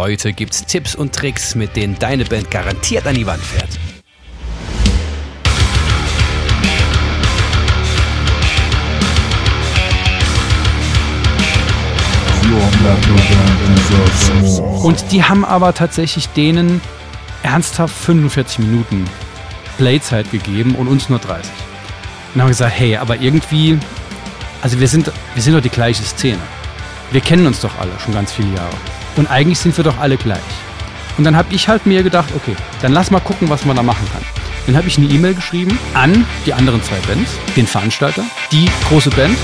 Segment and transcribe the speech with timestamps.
[0.00, 3.68] Heute gibt's Tipps und Tricks, mit denen deine Band garantiert an die Wand fährt.
[14.82, 16.80] Und die haben aber tatsächlich denen
[17.42, 19.04] ernsthaft 45 Minuten
[19.76, 21.52] Playzeit gegeben und uns nur 30.
[22.34, 23.78] Und haben gesagt, hey, aber irgendwie,
[24.62, 26.40] also wir sind, wir sind doch die gleiche Szene.
[27.10, 28.76] Wir kennen uns doch alle schon ganz viele Jahre.
[29.16, 30.38] Und eigentlich sind wir doch alle gleich.
[31.18, 33.82] Und dann habe ich halt mir gedacht, okay, dann lass mal gucken, was man da
[33.82, 34.22] machen kann.
[34.66, 38.22] Dann habe ich eine E-Mail geschrieben an die anderen zwei Bands, den Veranstalter,
[38.52, 39.36] die große Band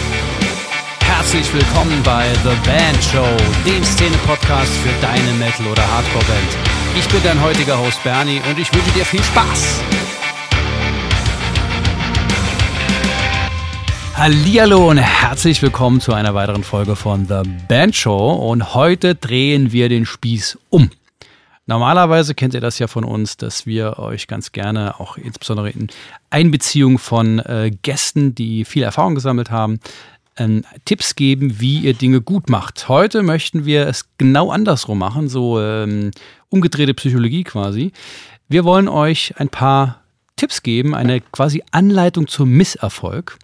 [1.07, 3.27] Herzlich willkommen bei The Band Show,
[3.65, 6.57] dem Szene-Podcast für deine Metal- oder Hardcore-Band.
[6.97, 9.81] Ich bin dein heutiger Host Bernie und ich wünsche dir viel Spaß.
[14.17, 19.73] Hallihallo und herzlich willkommen zu einer weiteren Folge von The Band Show und heute drehen
[19.73, 20.91] wir den Spieß um.
[21.67, 25.89] Normalerweise kennt ihr das ja von uns, dass wir euch ganz gerne auch insbesondere in
[26.31, 29.81] Einbeziehung von äh, Gästen, die viel Erfahrung gesammelt haben,
[30.39, 32.89] ähm, Tipps geben, wie ihr Dinge gut macht.
[32.89, 36.11] Heute möchten wir es genau andersrum machen, so ähm,
[36.49, 37.93] umgedrehte Psychologie quasi.
[38.49, 40.01] Wir wollen euch ein paar
[40.37, 43.39] Tipps geben, eine quasi Anleitung zum Misserfolg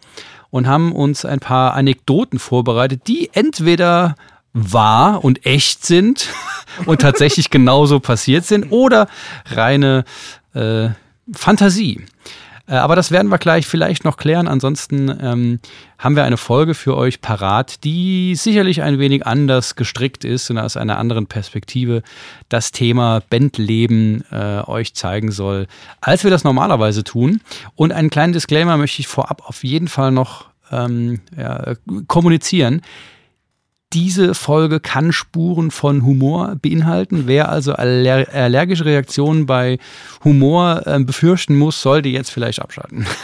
[0.53, 4.15] und haben uns ein paar Anekdoten vorbereitet, die entweder
[4.53, 6.29] wahr und echt sind
[6.87, 9.09] und tatsächlich genauso passiert sind oder
[9.47, 10.05] reine
[10.55, 10.91] äh,
[11.33, 12.05] Fantasie.
[12.67, 14.49] Äh, aber das werden wir gleich vielleicht noch klären.
[14.49, 15.61] Ansonsten ähm,
[15.99, 20.59] haben wir eine Folge für euch parat, die sicherlich ein wenig anders gestrickt ist und
[20.59, 22.03] aus einer anderen Perspektive
[22.49, 25.67] das Thema Bandleben äh, euch zeigen soll,
[26.01, 27.41] als wir das normalerweise tun.
[27.75, 31.75] Und einen kleinen Disclaimer möchte ich vorab auf jeden Fall noch ähm, ja,
[32.07, 32.83] kommunizieren.
[33.93, 37.25] Diese Folge kann Spuren von Humor beinhalten.
[37.27, 39.79] Wer also aller allergische Reaktionen bei
[40.25, 43.07] Humor äh, befürchten muss, sollte jetzt vielleicht abschalten.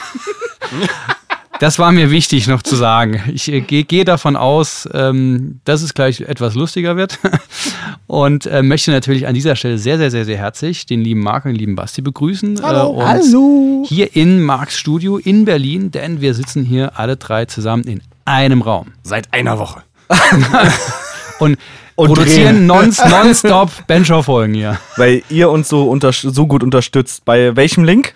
[1.60, 3.20] Das war mir wichtig noch zu sagen.
[3.32, 7.18] Ich äh, gehe geh davon aus, ähm, dass es gleich etwas lustiger wird.
[8.06, 11.44] Und äh, möchte natürlich an dieser Stelle sehr, sehr, sehr, sehr herzlich den lieben Marc
[11.44, 12.60] und den lieben Basti begrüßen.
[12.62, 13.00] Hallo.
[13.00, 13.84] Äh, Hallo.
[13.86, 18.62] Hier in Marks Studio in Berlin, denn wir sitzen hier alle drei zusammen in einem
[18.62, 18.92] Raum.
[19.02, 19.82] Seit einer Woche.
[21.38, 21.58] und,
[21.96, 24.78] Und produzieren non, nonstop Benchow-Folgen hier.
[24.96, 27.24] Weil ihr uns so, unter, so gut unterstützt.
[27.24, 28.14] Bei welchem Link?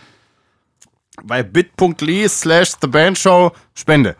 [1.25, 4.17] Bei bit.ly slash The Band Show Spende.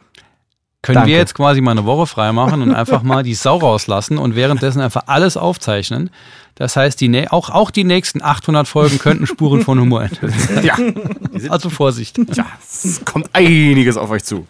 [0.83, 1.11] Können Danke.
[1.11, 4.81] wir jetzt quasi mal eine Woche freimachen und einfach mal die Sau rauslassen und währenddessen
[4.81, 6.11] einfach alles aufzeichnen.
[6.57, 10.65] Das heißt, die, auch, auch die nächsten 800 Folgen könnten Spuren von Humor enthalten.
[10.65, 10.77] Ja,
[11.51, 12.19] Also Vorsicht.
[12.35, 14.47] ja, es kommt einiges auf euch zu.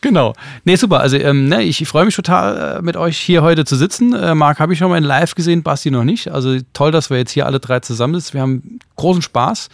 [0.00, 0.34] Genau.
[0.64, 1.00] Nee, super.
[1.00, 4.12] Also ähm, ne, ich freue mich total, äh, mit euch hier heute zu sitzen.
[4.14, 6.30] Äh, Marc habe ich schon mal in live gesehen, Basti noch nicht.
[6.30, 8.34] Also toll, dass wir jetzt hier alle drei zusammen sind.
[8.34, 9.68] Wir haben großen Spaß.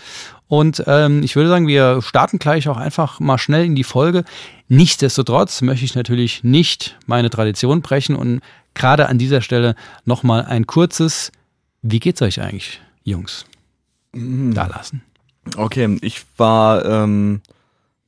[0.48, 4.24] Und ähm, ich würde sagen, wir starten gleich auch einfach mal schnell in die Folge.
[4.68, 8.40] Nichtsdestotrotz möchte ich natürlich nicht meine Tradition brechen und
[8.74, 9.74] gerade an dieser Stelle
[10.04, 11.32] nochmal ein kurzes
[11.82, 13.46] Wie geht's euch eigentlich, Jungs?
[14.12, 15.02] Da lassen.
[15.56, 17.40] Okay, ich war ähm,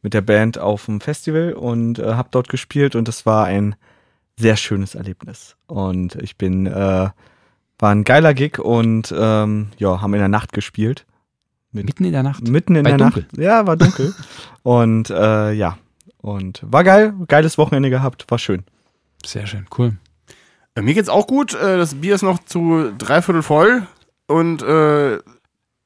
[0.06, 3.75] mit der Band auf dem Festival und äh, habe dort gespielt und das war ein
[4.39, 5.56] sehr schönes Erlebnis.
[5.67, 6.71] Und ich bin, äh,
[7.81, 11.06] war ein geiler Gig und ähm, ja, haben in der Nacht gespielt.
[11.72, 12.47] Mitten in der Nacht.
[12.47, 13.25] Mitten in Bei der dunkel.
[13.25, 13.37] Nacht.
[13.39, 14.15] Ja, war dunkel.
[14.62, 15.77] und äh, ja,
[16.19, 18.62] und war geil, geiles Wochenende gehabt, war schön.
[19.25, 19.97] Sehr schön, cool.
[20.77, 21.53] Äh, Mir geht's auch gut.
[21.53, 23.89] Äh, Das Bier ist noch zu dreiviertel voll
[24.28, 25.19] und äh,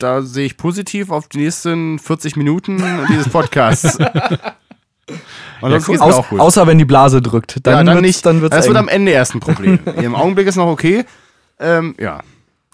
[0.02, 3.96] da sehe ich positiv auf die nächsten 40 Minuten dieses Podcasts.
[5.60, 6.40] Und sonst geht's mir Aus, auch gut.
[6.40, 8.26] außer wenn die Blase drückt, dann, ja, dann wird's, nicht.
[8.26, 8.82] dann wird's das wird eng.
[8.84, 9.78] am Ende erst ein Problem.
[10.00, 11.04] Im Augenblick ist noch okay.
[11.58, 12.20] Ähm, ja.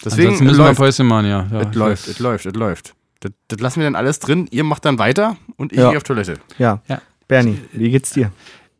[0.05, 0.79] Deswegen Ansonsten müssen wir läuft.
[0.79, 1.47] Päuschen machen, ja.
[1.51, 2.93] ja Es läuft, es läuft, es läuft.
[3.19, 4.47] Das, das lassen wir dann alles drin.
[4.51, 5.89] Ihr macht dann weiter und ich Ja.
[5.89, 6.35] gehe auf Toilette.
[6.59, 6.81] Ja.
[6.87, 7.01] Ja.
[7.27, 8.31] Bernie, wie geht's dir?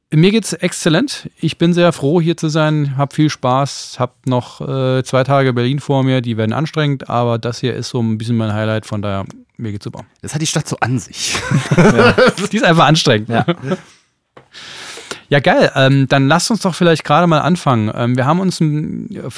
[0.09, 1.29] Mir geht's exzellent.
[1.41, 2.95] Ich bin sehr froh, hier zu sein.
[2.95, 3.97] Hab viel Spaß.
[3.99, 6.21] Hab noch äh, zwei Tage Berlin vor mir.
[6.21, 8.85] Die werden anstrengend, aber das hier ist so ein bisschen mein Highlight.
[8.85, 9.25] Von daher,
[9.57, 10.05] mir geht's super.
[10.21, 11.35] Das hat die Stadt so an sich.
[12.51, 13.27] Die ist einfach anstrengend.
[13.27, 13.45] Ja.
[15.29, 15.71] Ja, geil.
[15.75, 17.91] Ähm, dann lasst uns doch vielleicht gerade mal anfangen.
[17.93, 18.61] Ähm, wir haben uns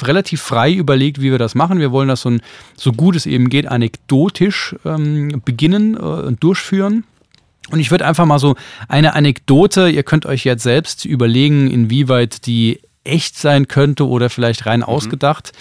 [0.06, 1.80] relativ frei überlegt, wie wir das machen.
[1.80, 2.42] Wir wollen das so, ein,
[2.76, 7.02] so gut es eben geht, anekdotisch ähm, beginnen äh, und durchführen.
[7.68, 8.56] Und ich würde einfach mal so
[8.88, 14.66] eine Anekdote, ihr könnt euch jetzt selbst überlegen, inwieweit die echt sein könnte oder vielleicht
[14.66, 15.52] rein ausgedacht.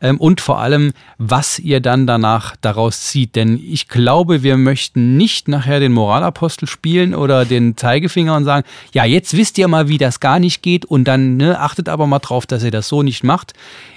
[0.00, 3.36] Ähm, und vor allem, was ihr dann danach daraus zieht.
[3.36, 8.66] Denn ich glaube, wir möchten nicht nachher den Moralapostel spielen oder den Zeigefinger und sagen,
[8.92, 12.06] ja, jetzt wisst ihr mal, wie das gar nicht geht und dann ne, achtet aber
[12.06, 13.52] mal drauf, dass ihr das so nicht macht.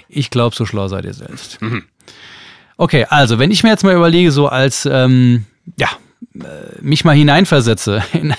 [0.08, 1.58] Ich glaube, so schlau seid ihr selbst.
[2.76, 5.44] Okay, also wenn ich mir jetzt mal überlege, so als, ähm,
[5.78, 5.88] ja,
[6.80, 8.34] mich mal hineinversetze in,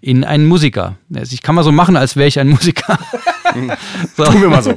[0.00, 0.96] in einen Musiker.
[1.14, 2.98] Also ich kann mal so machen, als wäre ich ein Musiker.
[4.16, 4.24] so.
[4.24, 4.74] Tun wir mal so.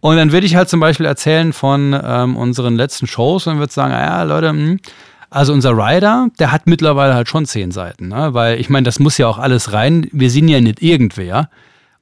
[0.00, 3.72] Und dann würde ich halt zum Beispiel erzählen von ähm, unseren letzten Shows und würde
[3.72, 4.76] sagen, ja, Leute, mh,
[5.30, 8.32] also unser Rider, der hat mittlerweile halt schon zehn Seiten, ne?
[8.32, 10.08] weil ich meine, das muss ja auch alles rein.
[10.12, 11.50] Wir sind ja nicht irgendwer.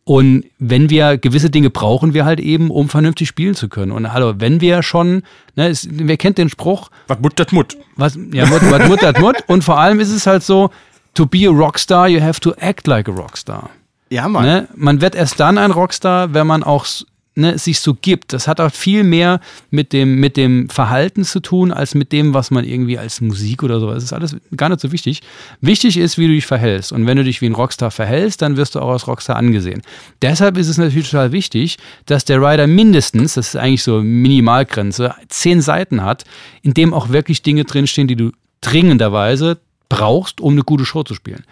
[0.08, 3.90] Und wenn wir gewisse Dinge brauchen wir halt eben, um vernünftig spielen zu können.
[3.90, 5.24] Und hallo, wenn wir schon,
[5.56, 7.76] ne, es, wer kennt den Spruch, Was Mut, das Mut.
[7.96, 9.36] was, ja, Mut, was Mut, das Mut.
[9.48, 10.70] Und vor allem ist es halt so,
[11.14, 13.70] to be a Rockstar, you have to act like a Rockstar.
[14.08, 14.44] Ja, Mann.
[14.44, 14.68] Ne?
[14.76, 17.04] Man wird erst dann ein Rockstar, wenn man auch s-
[17.36, 18.32] ne, es sich so gibt.
[18.32, 19.40] Das hat auch viel mehr
[19.70, 23.62] mit dem, mit dem Verhalten zu tun, als mit dem, was man irgendwie als Musik
[23.62, 23.90] oder so.
[23.92, 25.20] Es ist alles gar nicht so wichtig.
[25.60, 26.92] Wichtig ist, wie du dich verhältst.
[26.92, 29.82] Und wenn du dich wie ein Rockstar verhältst, dann wirst du auch als Rockstar angesehen.
[30.22, 35.14] Deshalb ist es natürlich total wichtig, dass der Rider mindestens, das ist eigentlich so Minimalgrenze,
[35.28, 36.24] zehn Seiten hat,
[36.62, 39.58] in dem auch wirklich Dinge drinstehen, die du dringenderweise
[39.88, 41.44] brauchst, um eine gute Show zu spielen.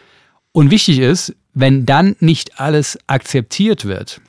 [0.52, 4.20] Und wichtig ist, wenn dann nicht alles akzeptiert wird,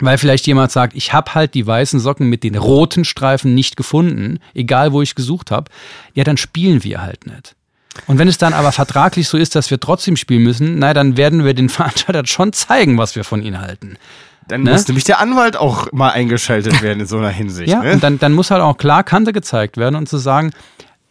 [0.00, 3.76] weil vielleicht jemand sagt, ich habe halt die weißen Socken mit den roten Streifen nicht
[3.76, 5.70] gefunden, egal wo ich gesucht habe,
[6.14, 7.54] ja, dann spielen wir halt nicht.
[8.06, 11.16] Und wenn es dann aber vertraglich so ist, dass wir trotzdem spielen müssen, na, dann
[11.16, 13.96] werden wir den Veranstalter schon zeigen, was wir von ihnen halten.
[14.48, 14.72] Dann Ne?
[14.72, 17.68] muss nämlich der Anwalt auch mal eingeschaltet werden in so einer Hinsicht.
[17.68, 17.92] Ja, ne?
[17.92, 20.52] und dann, dann muss halt auch klar Kante gezeigt werden und zu sagen,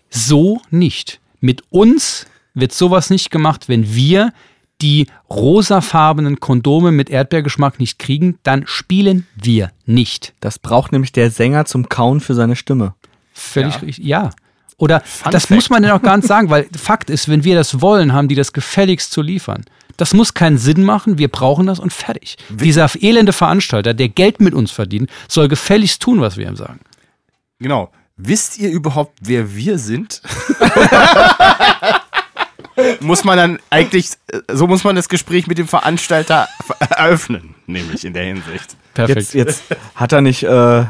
[0.10, 1.20] so nicht.
[1.40, 4.34] Mit uns wird sowas nicht gemacht, wenn wir
[4.82, 10.34] die rosafarbenen Kondome mit Erdbeergeschmack nicht kriegen, dann spielen wir nicht.
[10.40, 12.94] Das braucht nämlich der Sänger zum Kauen für seine Stimme.
[13.34, 13.80] Völlig Ja.
[13.82, 14.06] richtig.
[14.06, 14.30] Ja.
[14.78, 15.52] Oder das Fact.
[15.52, 18.30] muss man ja auch gar nicht sagen, weil Fakt ist, wenn wir das wollen, haben
[18.30, 19.66] die das gefälligst zu liefern.
[19.98, 22.38] Das muss keinen Sinn machen, wir brauchen das und fertig.
[22.50, 26.80] Dieser elende Veranstalter, der Geld mit uns verdient, soll gefälligst tun, was wir ihm sagen.
[27.60, 27.92] Genau.
[28.16, 30.22] Wisst ihr überhaupt, wer wir sind?
[33.00, 36.48] muss man dann eigentlich, äh, so muss man das Gespräch mit dem Veranstalter
[36.90, 38.76] eröffnen, nämlich in der Hinsicht.
[38.94, 39.34] Perfekt.
[39.34, 39.64] Jetzt, jetzt
[39.96, 40.86] hat er nicht, äh,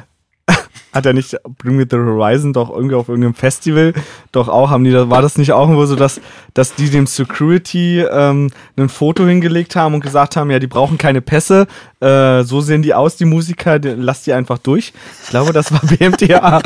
[0.94, 3.94] hat er nicht Bring Me the Horizon doch irgendwie auf irgendeinem Festival
[4.32, 6.20] doch auch, haben die da, war das nicht auch irgendwo so, dass,
[6.54, 10.98] dass die dem Security ähm, ein Foto hingelegt haben und gesagt haben, ja, die brauchen
[10.98, 11.68] keine Pässe,
[12.00, 14.94] äh, so sehen die aus, die Musiker, die, lass die einfach durch.
[15.24, 16.62] Ich glaube, das war BMTA.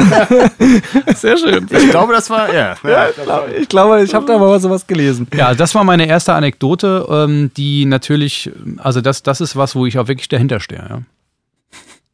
[1.16, 1.68] Sehr schön.
[1.70, 2.76] Ich glaube, das war, ja.
[2.84, 3.10] ja.
[3.10, 5.28] ich glaube, ich, glaube, ich habe da mal sowas gelesen.
[5.36, 9.86] Ja, das war meine erste Anekdote, ähm, die natürlich, also das, das ist was, wo
[9.86, 10.86] ich auch wirklich dahinter stehe.
[10.90, 11.00] Ja.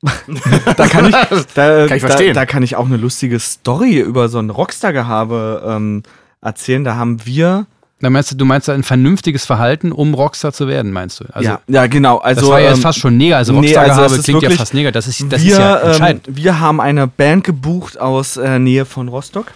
[0.78, 1.16] Da kann ich,
[1.56, 2.34] da, Kann ich verstehen.
[2.34, 6.04] Da, da kann ich auch eine lustige Story über so ein Rockstar-Gehabe ähm,
[6.42, 6.84] erzählen.
[6.84, 7.66] Da haben wir
[8.00, 11.25] Da meinst du, du meinst ein vernünftiges Verhalten, um Rockstar zu werden, meinst du?
[11.34, 12.18] Also, ja, ja, genau.
[12.19, 13.38] Also, das war ja jetzt ähm, fast schon neger.
[13.38, 14.92] Also nee, Rockstar-Gehabe also es ist klingt ja wirklich- fast neger.
[14.94, 16.28] Das ist, das wir, ist ja entscheidend.
[16.30, 19.52] Ähm, wir haben eine Band gebucht aus äh, Nähe von Rostock,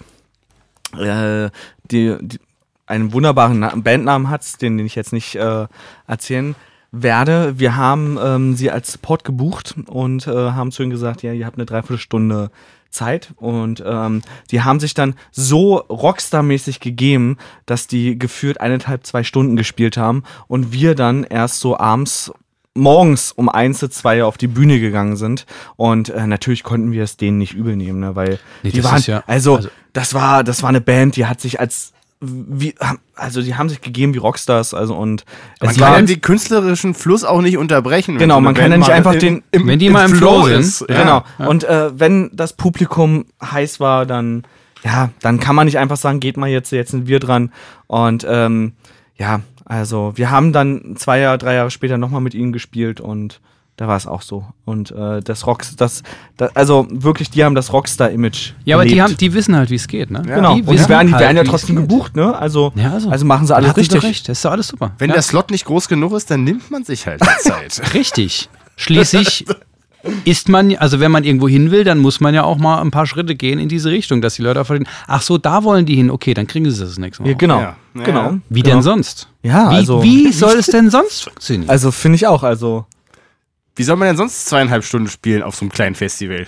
[0.98, 1.48] äh,
[1.90, 2.38] die, die
[2.86, 5.66] einen wunderbaren Na Bandnamen hat, den, den ich jetzt nicht äh,
[6.06, 6.54] erzählen
[7.02, 7.58] werde.
[7.58, 11.46] Wir haben ähm, sie als Support gebucht und äh, haben zu ihnen gesagt, ja, ihr
[11.46, 12.50] habt eine Dreiviertelstunde
[12.90, 13.32] Zeit.
[13.36, 19.56] Und ähm, die haben sich dann so Rockstar-mäßig gegeben, dass die geführt eineinhalb, zwei Stunden
[19.56, 20.22] gespielt haben.
[20.46, 22.32] Und wir dann erst so abends
[22.76, 25.46] morgens um eins, zwei auf die Bühne gegangen sind.
[25.76, 29.02] Und äh, natürlich konnten wir es denen nicht übel nehmen, ne, weil Nee, die waren,
[29.02, 31.93] ja- also, also- das war, das war eine Band, die hat sich als
[32.26, 32.74] wie,
[33.14, 35.24] also die haben sich gegeben wie Rockstars, also und
[35.60, 38.18] Man es kann war, ja den künstlerischen Fluss auch nicht unterbrechen.
[38.18, 40.60] Genau, man kann ja nicht einfach im- den- im, Wenn die mal im Flow sind,
[40.60, 40.84] ist.
[40.88, 41.02] Ja.
[41.02, 41.48] genau.
[41.50, 44.44] Und äh, wenn das Publikum heiß war, dann
[44.84, 47.52] ja, dann kann man nicht einfach sagen, geht mal jetzt, jetzt sind wir dran.
[47.86, 48.72] Und ähm,
[49.16, 53.40] ja, also wir haben dann zwei Jahre, drei Jahre später nochmal mit ihnen gespielt und
[53.76, 54.44] da war es auch so.
[54.64, 56.02] Und äh, das Rocks, das,
[56.36, 58.52] das, also wirklich, die haben das Rockstar-Image.
[58.64, 59.08] Ja, aber die, gelebt.
[59.08, 60.10] haben, die wissen halt, wie es geht.
[60.10, 60.22] Ne?
[60.22, 62.36] Genau, Die und die wissen werden, die halt, werden ja trotzdem gebucht, ne?
[62.36, 64.02] Also, Ja, also, also machen sie alles richtig.
[64.04, 64.92] recht, das ist doch alles super.
[64.98, 65.14] Wenn ja.
[65.14, 67.94] der Slot nicht groß genug ist, dann nimmt man sich halt die Zeit.
[67.94, 68.48] Richtig.
[68.76, 69.44] Schließlich
[70.24, 72.90] ist man, also wenn man irgendwo hin will, dann muss man ja auch mal ein
[72.90, 75.86] paar Schritte gehen in diese Richtung, dass die Leute auch verstehen, ach so, da wollen
[75.86, 77.30] die hin, okay, dann kriegen sie das nächste Mal.
[77.30, 77.76] Ja, genau, Ja.
[77.94, 78.20] Ja, genau.
[78.22, 78.38] ja.
[78.48, 78.76] Wie genau.
[78.76, 79.28] denn sonst?
[79.42, 81.70] Ja, wie, also- wie soll es denn sonst funktionieren?
[81.70, 82.86] Also finde ich auch, also
[83.76, 86.46] Wie soll man denn sonst zweieinhalb Stunden spielen auf so einem kleinen Festival?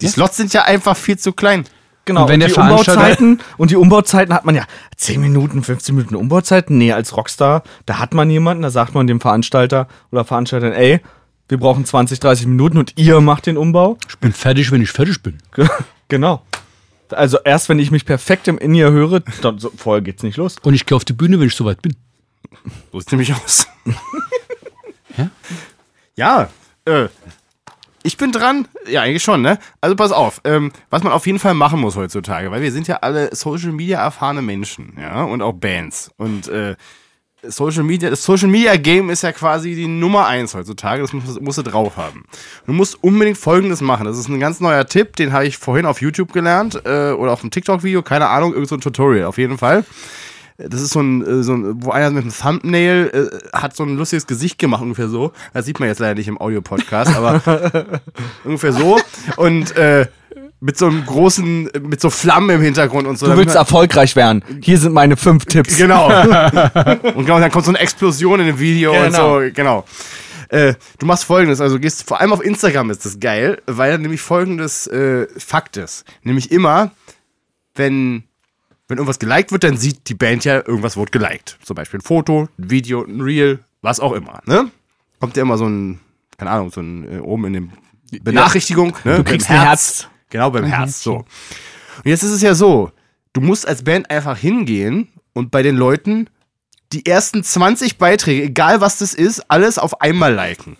[0.00, 1.64] Die Slots sind ja einfach viel zu klein.
[2.04, 4.64] Genau, Und wenn der die Umbauzeiten und die Umbauzeiten hat man ja
[4.96, 6.78] 10 Minuten, 15 Minuten Umbauzeiten.
[6.78, 11.00] Nee, als Rockstar, da hat man jemanden, da sagt man dem Veranstalter oder Veranstalterin, ey,
[11.48, 13.98] wir brauchen 20, 30 Minuten und ihr macht den Umbau.
[14.08, 15.38] Ich bin fertig, wenn ich fertig bin.
[16.10, 16.40] Genau.
[17.10, 20.56] Also erst wenn ich mich perfekt im In-Ear höre, dann so, vorher geht's nicht los.
[20.62, 21.94] Und ich gehe auf die Bühne, wenn ich soweit bin.
[22.90, 23.66] So sieht nämlich aus.
[25.18, 25.30] Ja?
[26.16, 26.48] Ja,
[26.88, 27.08] äh,
[28.02, 28.66] ich bin dran.
[28.86, 29.58] Ja, eigentlich schon, ne?
[29.80, 32.88] Also pass auf, ähm, was man auf jeden Fall machen muss heutzutage, weil wir sind
[32.88, 36.10] ja alle Social Media erfahrene Menschen, ja, und auch Bands.
[36.16, 36.76] Und äh,
[37.42, 41.02] Social Media, das Social Media Game ist ja quasi die Nummer eins heutzutage.
[41.02, 42.24] Das musst, musst du drauf haben.
[42.66, 44.06] Du musst unbedingt Folgendes machen.
[44.06, 47.32] Das ist ein ganz neuer Tipp, den habe ich vorhin auf YouTube gelernt äh, oder
[47.32, 49.84] auf einem TikTok-Video, keine Ahnung, irgend so Tutorial auf jeden Fall.
[50.58, 53.84] Das ist so ein, äh, so ein, wo einer mit einem Thumbnail äh, hat so
[53.84, 55.32] ein lustiges Gesicht gemacht, ungefähr so.
[55.54, 57.40] Das sieht man jetzt leider nicht im Audio-Podcast, aber
[58.44, 58.98] ungefähr so.
[59.36, 60.06] Und äh,
[60.60, 63.26] mit so einem großen, mit so Flammen im Hintergrund und so.
[63.26, 64.42] Du willst erfolgreich werden.
[64.60, 65.76] Hier sind meine fünf Tipps.
[65.76, 66.06] Genau.
[67.14, 69.40] und genau, dann kommt so eine Explosion in dem Video und Genau.
[69.40, 69.84] so, genau.
[70.48, 74.20] Äh, du machst folgendes, also gehst, vor allem auf Instagram ist das geil, weil nämlich
[74.22, 76.04] folgendes äh, Fakt ist.
[76.24, 76.90] Nämlich immer,
[77.76, 78.24] wenn,
[78.88, 81.58] wenn irgendwas geliked wird, dann sieht die Band ja, irgendwas wurde geliked.
[81.62, 84.70] Zum Beispiel ein Foto, ein Video, ein Reel, was auch immer, ne?
[85.20, 86.00] Kommt ja immer so ein,
[86.38, 87.72] keine Ahnung, so ein, äh, oben in dem
[88.22, 89.18] Benachrichtigung, ne?
[89.18, 90.08] Du kriegst Beim ein Herz.
[90.30, 91.16] Genau, beim Herz, so.
[91.16, 92.90] Und jetzt ist es ja so,
[93.32, 96.28] du musst als Band einfach hingehen und bei den Leuten
[96.92, 100.76] die ersten 20 Beiträge, egal was das ist, alles auf einmal liken.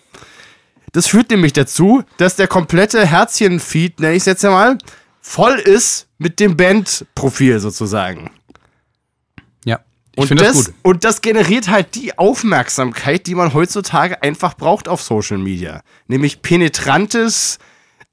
[0.91, 4.77] Das führt nämlich dazu, dass der komplette Herzchen-Feed, nenne ich es jetzt ja mal,
[5.21, 8.29] voll ist mit dem Bandprofil sozusagen.
[9.65, 9.79] Ja.
[10.15, 10.75] Ich Und das, das gut.
[10.83, 15.81] und das generiert halt die Aufmerksamkeit, die man heutzutage einfach braucht auf Social Media.
[16.07, 17.57] Nämlich penetrantes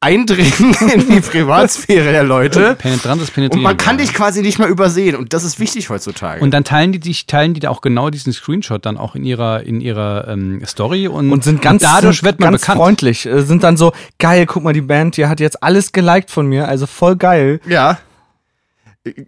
[0.00, 2.75] Eindringen in die Privatsphäre der Leute.
[2.79, 3.62] Penetrantes Und Penetrieren.
[3.62, 5.17] man kann dich quasi nicht mehr übersehen.
[5.17, 6.43] Und das ist wichtig heutzutage.
[6.43, 9.25] Und dann teilen die dich, teilen die da auch genau diesen Screenshot dann auch in
[9.25, 12.79] ihrer, in ihrer ähm, Story und, Und sind ganz, dadurch sind wird man ganz bekannt.
[12.79, 13.26] freundlich.
[13.26, 16.47] Äh, Sind dann so, geil, guck mal, die Band, die hat jetzt alles geliked von
[16.47, 17.61] mir, also voll geil.
[17.67, 17.99] ja.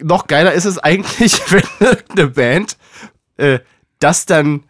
[0.03, 1.63] Noch geiler ist es eigentlich, wenn
[2.11, 2.77] eine Band
[3.37, 3.59] äh,
[3.99, 4.63] das dann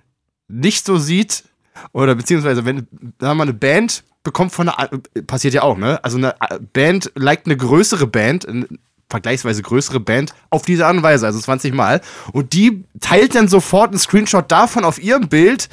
[0.47, 1.43] nicht so sieht.
[1.91, 2.87] Oder beziehungsweise, wenn sagen
[3.19, 4.89] wir mal, eine Band bekommt von einer,
[5.27, 6.03] passiert ja auch, ne?
[6.03, 8.67] Also eine äh, Band liked eine größere Band, eine
[9.09, 12.01] vergleichsweise größere Band, auf diese Art und Weise, also 20 Mal.
[12.31, 15.67] Und die teilt dann sofort einen Screenshot davon auf ihrem Bild,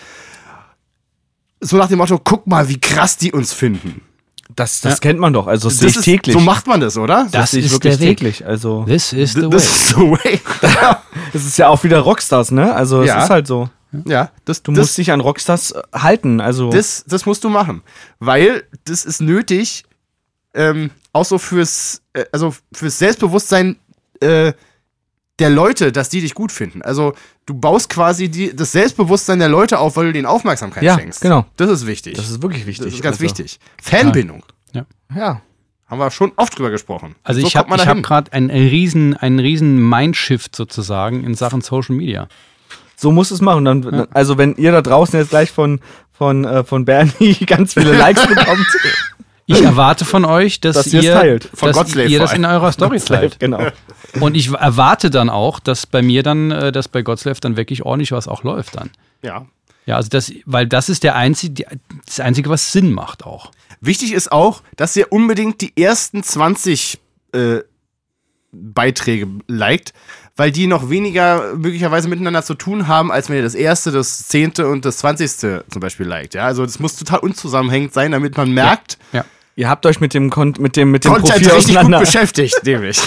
[1.60, 4.02] so nach dem Motto, guck mal, wie krass die uns finden.
[4.54, 6.32] Das, das kennt man doch, also das, sehe ich ist, täglich.
[6.34, 7.26] So macht man das, oder?
[7.32, 8.18] Das ich ist wirklich der Weg.
[8.18, 8.46] täglich.
[8.46, 9.50] Also, This is the way.
[9.50, 10.40] Das ist the way.
[11.34, 12.72] es ist ja auch wieder Rockstars, ne?
[12.74, 13.24] Also, es Ja.
[13.24, 13.68] ist halt so.
[14.06, 16.70] Ja, das, Du das, musst dich an Rockstars äh, halten, also.
[16.70, 17.82] das, das musst du machen.
[18.18, 19.84] Weil das ist nötig,
[20.54, 23.76] ähm, auch so fürs, äh, also fürs Selbstbewusstsein
[24.20, 24.52] äh,
[25.38, 26.82] der Leute, dass die dich gut finden.
[26.82, 30.98] Also du baust quasi die, das Selbstbewusstsein der Leute auf, weil du denen Aufmerksamkeit Ja,
[30.98, 31.20] schenkst.
[31.20, 31.44] genau.
[31.56, 32.16] Das ist wichtig.
[32.16, 32.86] das ist wirklich wichtig.
[32.86, 33.58] Das ist ganz also, wichtig.
[33.82, 34.42] Fanbindung.
[35.14, 35.42] Ja.
[35.86, 37.14] Haben wir schon oft drüber gesprochen.
[37.22, 41.94] Also So ich habe hab gerade einen riesen, einen riesen Mindshift sozusagen in Sachen Social
[41.94, 42.26] Media.
[42.96, 43.64] So muss es machen.
[43.64, 45.80] Dann, Also, wenn ihr da draußen jetzt gleich von,
[46.12, 48.66] von, äh, von Bernie ganz viele Likes bekommt,
[49.48, 51.48] Ich erwarte von euch, dass, Dass ihr teilt.
[51.54, 53.38] Von dass Godslave ihr das in eurer Story teilt.
[53.38, 53.68] genau.
[54.18, 57.84] Und ich erwarte dann auch, dass bei mir dann, äh, dass bei Godslave dann wirklich
[57.84, 58.90] ordentlich was auch läuft dann.
[59.22, 59.46] Ja.
[59.84, 61.64] Ja, also das, weil das ist der einzige,
[62.06, 63.52] das Einzige, was Sinn macht auch.
[63.80, 66.98] Wichtig ist auch, dass ihr unbedingt die ersten 20
[67.32, 67.58] äh,
[68.50, 69.92] Beiträge liked,
[70.36, 74.28] weil die noch weniger möglicherweise miteinander zu tun haben, als wenn ihr das erste, das
[74.28, 76.34] zehnte und das zwanzigste zum Beispiel liked.
[76.34, 79.24] Ja, also das muss total unzusammenhängend sein, damit man merkt, Ja.
[79.58, 82.00] Ihr habt euch mit dem, Kon mit dem, mit dem Content Profil richtig gut auseinander.
[82.00, 83.00] beschäftigt, nämlich.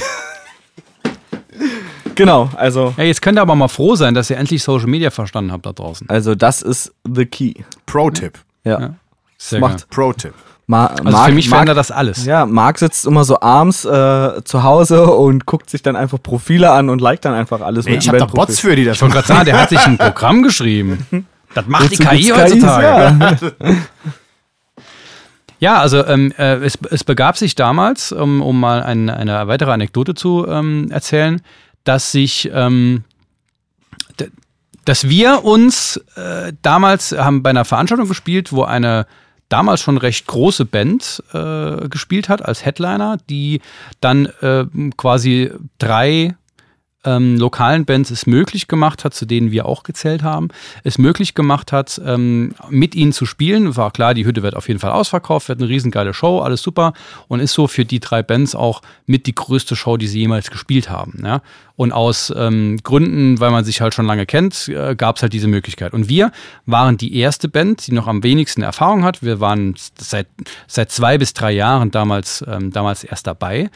[2.16, 5.10] Genau, also, Ja, jetzt könnt ihr aber mal froh sein, dass ihr endlich Social Media
[5.12, 6.10] verstanden habt da draußen.
[6.10, 7.54] also das ist the key.
[7.86, 8.40] Pro-Tipp.
[8.64, 8.80] Ja.
[8.80, 8.96] Ja.
[9.38, 9.90] Sehr macht-.
[9.90, 10.34] Pro-Tipp.
[10.72, 12.26] Ma Also Marc- für mich verändert das alles.
[12.26, 16.70] Ja, Marc sitzt immer so abends äh, zu Hause und guckt sich dann einfach Profile
[16.70, 18.26] an und liked dann einfach alles Nee, mit ich habe da.
[18.28, 21.06] Bots für, die das Ich wollte gerade sagen, der hat sich ein Programm geschrieben.
[21.56, 22.86] Das macht die Wozu KI gibt's heutzutage.
[23.60, 23.72] Ja.
[25.60, 29.72] Ja, also ähm, äh, es, es begab sich damals, um, um mal ein, eine weitere
[29.72, 31.42] Anekdote zu ähm, erzählen,
[31.84, 33.04] dass sich, ähm,
[34.86, 39.06] dass wir uns äh, damals haben bei einer Veranstaltung gespielt, wo eine
[39.50, 43.62] damals schon recht große Band äh, gespielt hat als Headliner, die
[44.00, 44.65] dann äh,
[44.96, 46.36] quasi drei
[47.06, 50.50] ähm, lokalen Bands es möglich gemacht hat, zu denen wir auch gezählt haben,
[50.84, 53.75] es möglich gemacht hat, ähm, mit ihnen zu spielen.
[53.77, 56.94] War klar, die Hütte wird auf jeden Fall ausverkauft, wird eine riesengeile Show, alles super
[57.27, 60.51] und ist so für die drei Bands auch mit die größte Show, die sie jemals
[60.51, 61.22] gespielt haben.
[61.24, 61.41] Ja?
[61.77, 65.32] Und aus ähm, Gründen, weil man sich halt schon lange kennt, äh, gab es halt
[65.32, 65.94] diese Möglichkeit.
[65.94, 66.34] Und wir
[66.65, 69.24] waren die erste Band, die noch am wenigsten Erfahrung hat.
[69.24, 70.27] Wir waren seit,
[70.68, 73.70] seit zwei bis drei Jahren damals, ähm, damals erst dabei.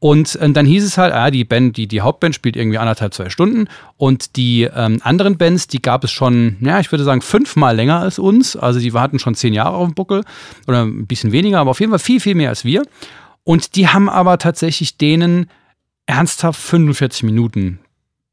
[0.00, 3.14] Und äh, dann hieß es halt, ah, die Band, die, die Hauptband spielt irgendwie anderthalb,
[3.14, 3.68] zwei Stunden.
[3.96, 8.00] Und die ähm, anderen Bands, die gab es schon, ja, ich würde sagen, fünfmal länger
[8.00, 8.56] als uns.
[8.56, 10.24] Also die hatten schon zehn Jahre auf dem Buckel
[10.66, 12.82] oder ein bisschen weniger, aber auf jeden Fall viel, viel mehr als wir.
[13.44, 15.50] Und die haben aber tatsächlich denen
[16.06, 17.80] ernsthaft 45 Minuten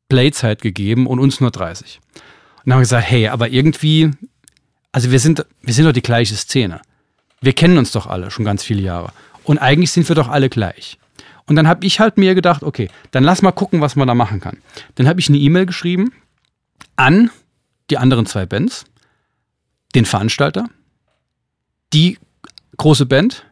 [0.08, 2.00] Playzeit gegeben und uns nur 30.
[2.14, 2.22] Und
[2.66, 4.12] dann haben wir gesagt, hey, aber irgendwie,
[4.92, 6.82] also wir sind, wir sind doch die gleiche Szene.
[7.42, 9.12] Wir kennen uns doch alle schon ganz viele Jahre.
[9.44, 10.98] Und eigentlich sind wir doch alle gleich.
[11.48, 14.16] Und dann habe ich halt mir gedacht, okay, dann lass mal gucken, was man da
[14.16, 14.58] machen kann.
[14.96, 16.12] Dann habe ich eine E-Mail geschrieben
[16.96, 17.30] an
[17.90, 18.86] die anderen zwei Bands,
[19.94, 20.68] den Veranstalter,
[21.94, 22.18] die
[22.78, 23.46] große Band,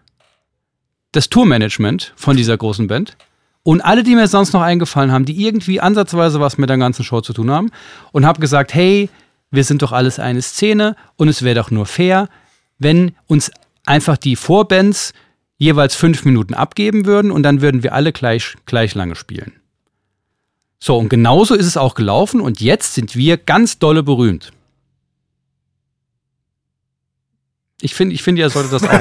[1.11, 3.15] das Tourmanagement von dieser großen Band
[3.61, 7.03] und alle, die mir sonst noch eingefallen haben, die irgendwie ansatzweise was mit der ganzen
[7.03, 7.71] Show zu tun haben
[8.11, 9.09] und habe gesagt, hey,
[9.51, 12.27] wir sind doch alles eine Szene und es wäre doch nur fair,
[12.79, 13.51] wenn uns
[13.85, 15.13] einfach die Vorbands
[15.63, 19.53] jeweils fünf Minuten abgeben würden und dann würden wir alle gleich, gleich lange spielen.
[20.79, 24.51] So, und genauso ist es auch gelaufen und jetzt sind wir ganz dolle berühmt.
[27.81, 28.99] Ich finde, ich finde, ihr solltet das auch.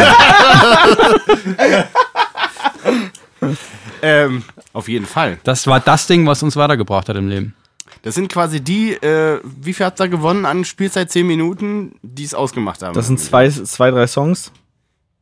[4.02, 5.38] ähm, auf jeden Fall.
[5.45, 7.54] Das war das Ding, was uns weitergebracht hat im Leben.
[8.02, 12.25] Das sind quasi die, äh, wie viel habt ihr gewonnen an Spielzeit 10 Minuten, die
[12.25, 12.95] es ausgemacht haben?
[12.95, 14.50] Das sind zwei, zwei drei Songs.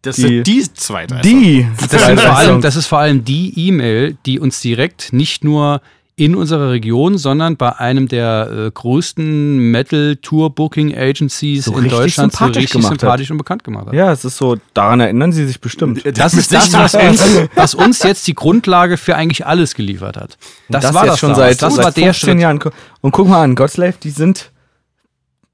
[0.03, 1.67] Das die, sind die zwei, drei Die.
[1.91, 5.83] Das, sind vor allem, das ist vor allem die E-Mail, die uns direkt nicht nur
[6.21, 12.71] in unserer Region, sondern bei einem der äh, größten Metal-Tour-Booking-Agencies so in Deutschland so richtig
[12.71, 13.31] sympathisch hat.
[13.31, 13.95] und bekannt gemacht hat.
[13.95, 16.05] Ja, es ist so, daran erinnern sie sich bestimmt.
[16.05, 20.19] Das, das ist das, was uns, was uns, jetzt die Grundlage für eigentlich alles geliefert
[20.19, 20.37] hat.
[20.69, 22.61] Das, das war das schon seit, das seit war 15 Jahren.
[23.01, 24.51] Und guck mal an, Godslave, die sind,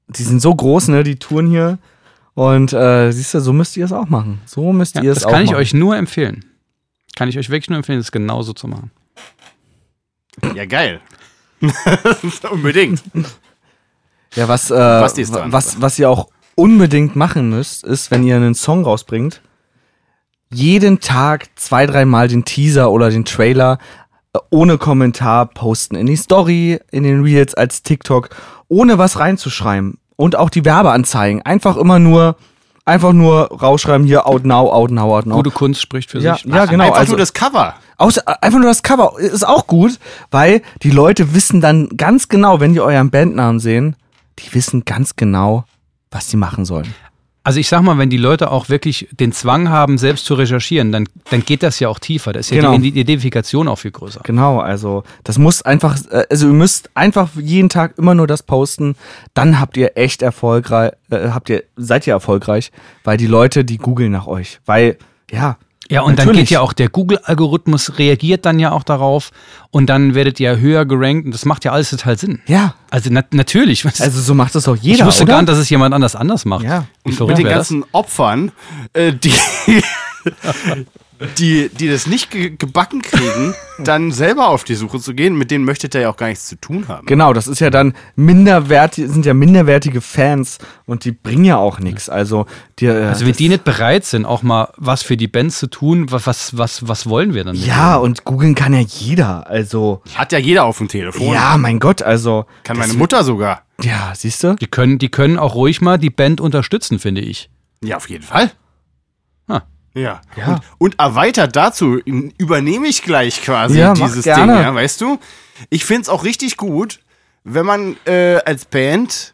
[0.09, 1.77] die sind so groß, ne, die Touren hier.
[2.37, 4.41] Und äh, siehst du, so müsst ihr es auch machen.
[4.45, 5.45] So müsst ja, ihr es auch machen.
[5.45, 6.45] Das kann ich euch nur empfehlen.
[7.15, 8.91] Kann ich euch wirklich nur empfehlen, das genauso zu machen.
[10.53, 11.01] Ja, geil.
[12.51, 13.01] unbedingt.
[14.35, 18.83] Ja, was, äh, was, was ihr auch unbedingt machen müsst, ist, wenn ihr einen Song
[18.83, 19.41] rausbringt,
[20.51, 23.79] jeden Tag zwei, dreimal den Teaser oder den Trailer
[24.33, 25.95] äh, ohne Kommentar posten.
[25.95, 28.29] In die Story, in den Reels, als TikTok,
[28.67, 29.97] ohne was reinzuschreiben.
[30.17, 31.41] Und auch die Werbeanzeigen.
[31.43, 32.35] Einfach immer nur,
[32.83, 35.35] einfach nur rausschreiben hier, out now, out now, out now.
[35.35, 36.45] Gute Kunst spricht für ja, sich.
[36.45, 36.85] Ja, genau.
[36.85, 37.75] Einfach also, nur das Cover.
[37.97, 39.99] Außer, einfach nur das Cover ist auch gut,
[40.29, 43.95] weil die Leute wissen dann ganz genau, wenn die euren Bandnamen sehen,
[44.39, 45.63] die wissen ganz genau,
[46.11, 46.93] was sie machen sollen.
[47.47, 50.91] Also ich sag mal, wenn die Leute auch wirklich den Zwang haben, selbst zu recherchieren,
[50.91, 52.33] dann, dann geht das ja auch tiefer.
[52.33, 52.77] Da ist ja genau.
[52.77, 54.19] die Identifikation auch viel größer.
[54.25, 58.43] Genau, also das muss einfach, äh, also ihr müsst einfach jeden Tag immer nur das
[58.43, 58.97] posten,
[59.33, 62.73] dann habt ihr echt erfolgreich, äh, habt ihr, seid ihr erfolgreich,
[63.05, 64.59] weil die Leute, die googeln nach euch.
[64.65, 64.97] Weil,
[65.31, 65.55] ja,
[65.89, 66.25] ja, und Natürlich.
[66.25, 69.31] dann geht ja auch der Google-Algorithmus reagiert dann ja auch darauf
[69.71, 72.41] und dann werdet ihr höher gerankt und das macht ja alles total Sinn.
[72.47, 72.75] Ja.
[72.89, 73.85] Also na natürlich.
[73.85, 74.99] Also so macht das auch jeder.
[74.99, 75.33] Ich wusste oder?
[75.33, 76.63] gar nicht, dass es jemand anders anders macht.
[76.63, 76.85] Ja.
[77.03, 77.89] und mit den ganzen das?
[77.93, 78.51] Opfern,
[78.93, 79.33] äh, die
[81.37, 83.53] die, die das nicht ge gebacken kriegen,
[83.83, 86.47] dann selber auf die Suche zu gehen, mit denen möchtet ihr ja auch gar nichts
[86.47, 87.05] zu tun haben.
[87.07, 91.79] Genau, das ist ja dann minderwertige, sind ja minderwertige Fans und die bringen ja auch
[91.79, 92.09] nichts.
[92.09, 92.45] Also,
[92.79, 95.67] die, äh, also wenn die nicht bereit sind, auch mal was für die Bands zu
[95.67, 97.55] tun, was, was, was wollen wir dann?
[97.55, 98.05] Ja, denen?
[98.05, 99.47] und googeln kann ja jeder.
[99.47, 100.01] Also.
[100.15, 101.33] Hat ja jeder auf dem Telefon.
[101.33, 102.45] Ja, mein Gott, also.
[102.63, 103.63] Kann meine Mutter sogar.
[103.81, 104.55] Ja, siehst du?
[104.55, 107.49] Die können, die können auch ruhig mal die Band unterstützen, finde ich.
[107.83, 108.51] Ja, auf jeden Fall.
[109.97, 110.21] Ja.
[110.35, 110.47] ja.
[110.53, 115.19] Und, und, erweitert dazu übernehme ich gleich quasi ja, dieses Ding, ja, weißt du?
[115.69, 116.99] Ich finde es auch richtig gut,
[117.43, 119.33] wenn man äh, als Band,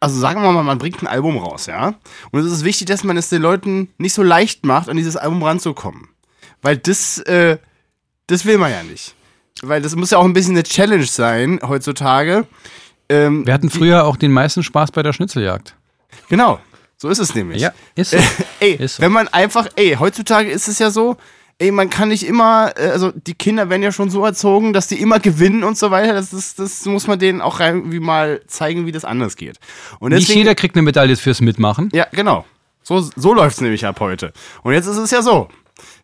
[0.00, 1.94] also sagen wir mal, man bringt ein Album raus, ja.
[2.30, 5.16] Und es ist wichtig, dass man es den Leuten nicht so leicht macht, an dieses
[5.16, 6.08] Album ranzukommen.
[6.60, 7.58] Weil das, äh,
[8.26, 9.14] das will man ja nicht.
[9.62, 12.46] Weil das muss ja auch ein bisschen eine Challenge sein heutzutage.
[13.08, 15.74] Ähm, Wir hatten früher auch den meisten Spaß bei der Schnitzeljagd.
[16.28, 16.60] Genau.
[17.00, 17.62] So ist es nämlich.
[17.62, 18.18] Ja, ist so.
[18.60, 19.02] ey, ist so.
[19.02, 21.16] wenn man einfach, ey, heutzutage ist es ja so,
[21.58, 24.88] ey, man kann nicht immer, äh, also die Kinder werden ja schon so erzogen, dass
[24.88, 26.14] die immer gewinnen und so weiter.
[26.14, 29.58] Das, ist, das muss man denen auch irgendwie mal zeigen, wie das anders geht.
[30.00, 31.88] Und deswegen, nicht jeder kriegt eine Medaille fürs Mitmachen.
[31.92, 32.44] Ja, genau.
[32.82, 34.32] So, so läuft es nämlich ab heute.
[34.62, 35.48] Und jetzt ist es ja so.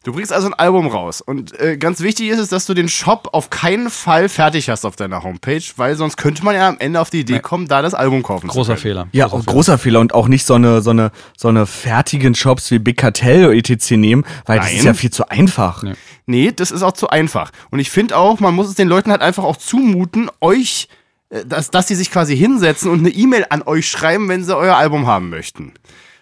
[0.04, 1.22] Du bringst also ein Album raus.
[1.22, 4.84] Und äh, ganz wichtig ist es, dass du den Shop auf keinen Fall fertig hast
[4.84, 7.80] auf deiner Homepage, weil sonst könnte man ja am Ende auf die Idee kommen, da
[7.80, 8.82] das Album kaufen zu Großer können.
[8.82, 9.08] Fehler.
[9.12, 12.34] Ja, großer auch großer Fehler und auch nicht so eine, so eine, so eine fertigen
[12.34, 13.92] Shops wie Big Cartel oder etc.
[13.92, 14.76] nehmen, weil das Nein.
[14.76, 15.82] ist ja viel zu einfach.
[15.82, 15.94] Nee.
[16.26, 17.50] Nee, das ist auch zu einfach.
[17.70, 20.88] Und ich finde auch, man muss es den Leuten halt einfach auch zumuten, euch,
[21.30, 24.54] äh, dass, dass sie sich quasi hinsetzen und eine E-Mail an euch schreiben, wenn sie
[24.54, 25.72] euer Album haben möchten.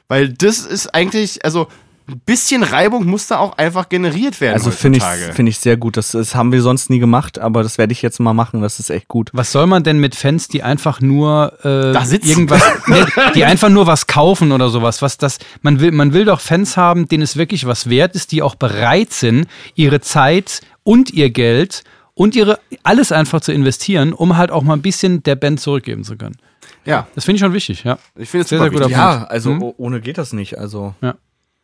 [0.07, 1.67] Weil das ist eigentlich, also
[2.13, 4.55] ein bisschen Reibung muss da auch einfach generiert werden.
[4.55, 5.97] Also finde ich, finde ich sehr gut.
[5.97, 8.63] Das, das haben wir sonst nie gemacht, aber das werde ich jetzt mal machen.
[8.63, 9.31] Das ist echt gut.
[9.33, 13.87] Was soll man denn mit Fans, die einfach nur äh, irgendwas, nee, die einfach nur
[13.87, 15.03] was kaufen oder sowas?
[15.03, 15.39] Was das?
[15.63, 18.55] Man will, man will doch Fans haben, denen es wirklich was wert ist, die auch
[18.55, 24.51] bereit sind, ihre Zeit und ihr Geld und ihre alles einfach zu investieren, um halt
[24.51, 26.37] auch mal ein bisschen der Band zurückgeben zu können.
[26.85, 27.99] ja, Das finde ich schon wichtig, ja.
[28.17, 28.71] ich finde es Sehr, sehr.
[28.71, 28.91] Punkt.
[28.91, 29.63] Ja, also Hm?
[29.63, 30.59] oh- ohne geht das nicht.
[30.59, 31.15] Also Ja.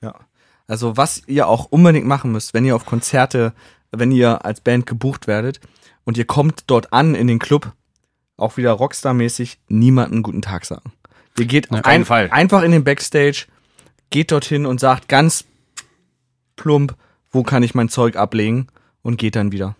[0.00, 0.14] ja.
[0.68, 3.52] Also was ihr auch unbedingt machen müsst, wenn ihr auf Konzerte,
[3.90, 5.60] wenn ihr als Band gebucht werdet
[6.04, 7.72] und ihr kommt dort an in den Club,
[8.36, 10.92] auch wieder Rockstar-mäßig, niemanden guten Tag sagen.
[11.38, 12.28] Ihr geht auf ein, Fall.
[12.30, 13.46] einfach in den Backstage,
[14.10, 15.44] geht dorthin und sagt ganz
[16.56, 16.94] plump,
[17.30, 18.68] wo kann ich mein Zeug ablegen
[19.02, 19.74] und geht dann wieder.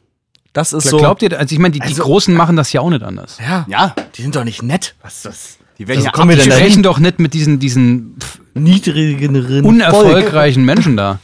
[0.54, 0.96] Das ist so.
[0.96, 3.38] Glaubt ihr, also ich meine, die, die Also- Großen machen das ja auch nicht anders.
[3.38, 4.94] ja, Ja, die sind doch nicht nett.
[5.02, 5.58] Was ist das?
[5.78, 8.40] Die werden Also ja kommen wir Die denn sprechen doch nicht mit diesen, diesen pff,
[8.54, 11.20] Niedrigeren unerfolgreichen Menschen da.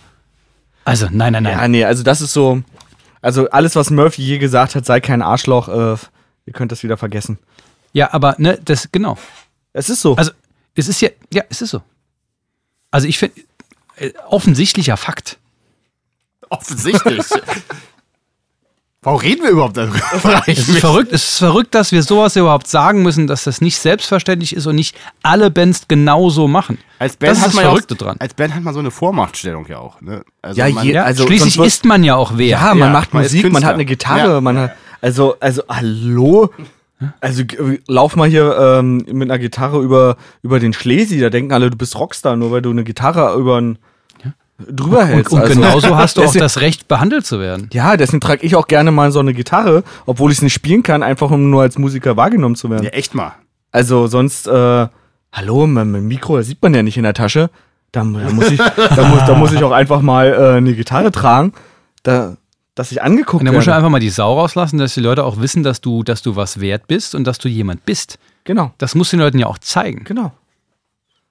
[0.84, 1.58] Also, nein, nein, nein.
[1.58, 2.62] Ja, nee, also das ist so.
[3.22, 5.96] Also alles, was Murphy je gesagt hat, sei kein Arschloch, äh,
[6.46, 7.38] ihr könnt das wieder vergessen.
[7.92, 9.16] Ja, aber, ne, das, genau.
[9.72, 10.14] Es ist so.
[10.16, 10.32] Also,
[10.74, 11.82] es ist ja, ja, es ist so.
[12.90, 13.40] Also, ich finde,
[13.96, 15.38] äh, offensichtlicher Fakt.
[16.50, 17.24] offensichtlich.
[19.04, 20.00] Warum reden wir überhaupt darüber?
[20.46, 23.78] Es ist verrückt, es ist verrückt, dass wir sowas überhaupt sagen müssen, dass das nicht
[23.78, 26.78] selbstverständlich ist und nicht alle Bands genauso machen.
[26.98, 28.16] Als Band das ist hat das man ja Verrückte auch, dran.
[28.18, 30.00] Als Band hat man so eine Vormachtstellung ja auch.
[30.00, 30.24] Ne?
[30.42, 32.46] Also Ja, man, je- Ja, Also, schließlich ist man ja auch wer.
[32.48, 34.40] ja, man ja, macht man Musik, man hat eine Gitarre, Ja.
[34.40, 34.72] man hat.
[35.00, 36.50] Also, also, hallo?
[37.20, 37.42] Also,
[37.86, 41.76] lauf mal hier ähm, mit einer Gitarre über, über den Schlesi, da denken alle, du
[41.76, 43.78] bist Rockstar, nur weil du eine Gitarre über ein,
[44.58, 45.32] drüber und hältst.
[45.32, 47.68] und also, genauso hast du auch das Recht, behandelt zu werden.
[47.72, 50.82] Ja, deswegen trage ich auch gerne mal so eine Gitarre, obwohl ich es nicht spielen
[50.82, 52.84] kann, einfach um nur als Musiker wahrgenommen zu werden.
[52.84, 53.32] ja, echt mal.
[53.72, 54.86] Also sonst, äh,
[55.32, 57.50] hallo, mein, mein Mikro das sieht man ja nicht in der Tasche.
[57.90, 61.12] Da, da, muss, ich, da, muss, da muss ich auch einfach mal äh, eine Gitarre
[61.12, 61.52] tragen,
[62.02, 62.36] da,
[62.74, 63.78] dass ich angeguckt Und da musst du werde.
[63.78, 66.60] einfach mal die Sau rauslassen, dass die Leute auch wissen, dass du, dass du was
[66.60, 68.18] wert bist und dass du jemand bist.
[68.44, 70.02] Genau, Das musst du den Leuten ja auch zeigen.
[70.04, 70.32] genau.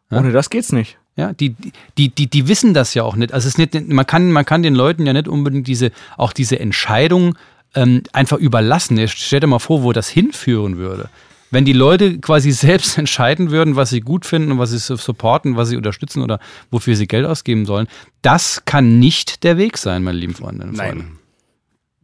[0.10, 0.20] Ja?
[0.20, 0.98] Ohne das geht's nicht.
[1.16, 1.56] Ja, die,
[1.98, 3.34] die, die, die wissen das ja auch nicht.
[3.34, 6.34] Also es ist nicht, man kann, man kann den Leuten ja nicht unbedingt diese, auch
[6.34, 7.38] diese Entscheidung
[7.76, 8.98] ähm, einfach überlassen.
[8.98, 11.10] Jetzt Stell dir mal vor, wo das hinführen würde.
[11.52, 15.56] Wenn die Leute quasi selbst entscheiden würden, was sie gut finden und was sie supporten,
[15.56, 16.40] was sie unterstützen oder
[16.72, 17.88] wofür sie Geld ausgeben sollen,
[18.24, 21.04] das kann nicht der Weg sein, meine lieben Freundinnen und Freunde.
[21.04, 21.20] Nein.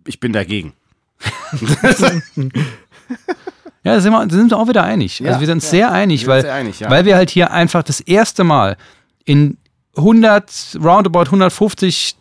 [0.06, 0.74] Ich bin dagegen.
[3.84, 5.20] Ja, da sind wir, da sind wir auch wieder einig.
[5.20, 5.70] Ja, also wir sind uns ja.
[5.70, 6.90] sehr einig, weil, einig, ja.
[6.90, 8.76] weil wir halt hier einfach das erste Mal
[9.30, 9.58] in
[9.96, 12.16] 100, roundabout 150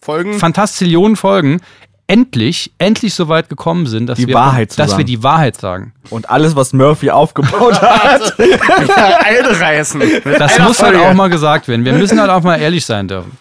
[0.00, 0.38] Folgen.
[0.38, 1.60] Fantastillionen Folgen
[2.06, 5.92] endlich, endlich so weit gekommen sind, dass, Die wir, Wahrheit dass wir die Wahrheit sagen.
[6.08, 8.34] Und alles, was Murphy aufgebaut hat.
[8.40, 10.00] einreißen.
[10.38, 11.10] Das einer muss halt Folge.
[11.10, 11.84] auch mal gesagt werden.
[11.84, 13.32] Wir müssen halt auch mal ehrlich sein dürfen.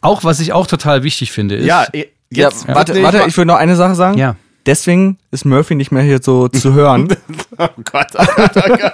[0.00, 3.36] Auch, was ich auch total wichtig finde, ist, Ja, eh, ja, jetzt warte, warte, ich
[3.36, 4.18] will noch eine Sache sagen.
[4.18, 4.34] Ja.
[4.66, 7.14] Deswegen ist Murphy nicht mehr hier so zu hören.
[7.58, 8.92] Oh Gott, oh Gott, oh Gott.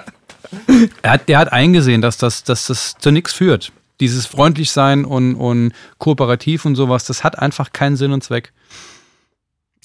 [1.01, 3.71] Er hat, der hat eingesehen, dass das, dass das zu nichts führt.
[3.99, 8.53] Dieses freundlich sein und, und kooperativ und sowas, das hat einfach keinen Sinn und Zweck.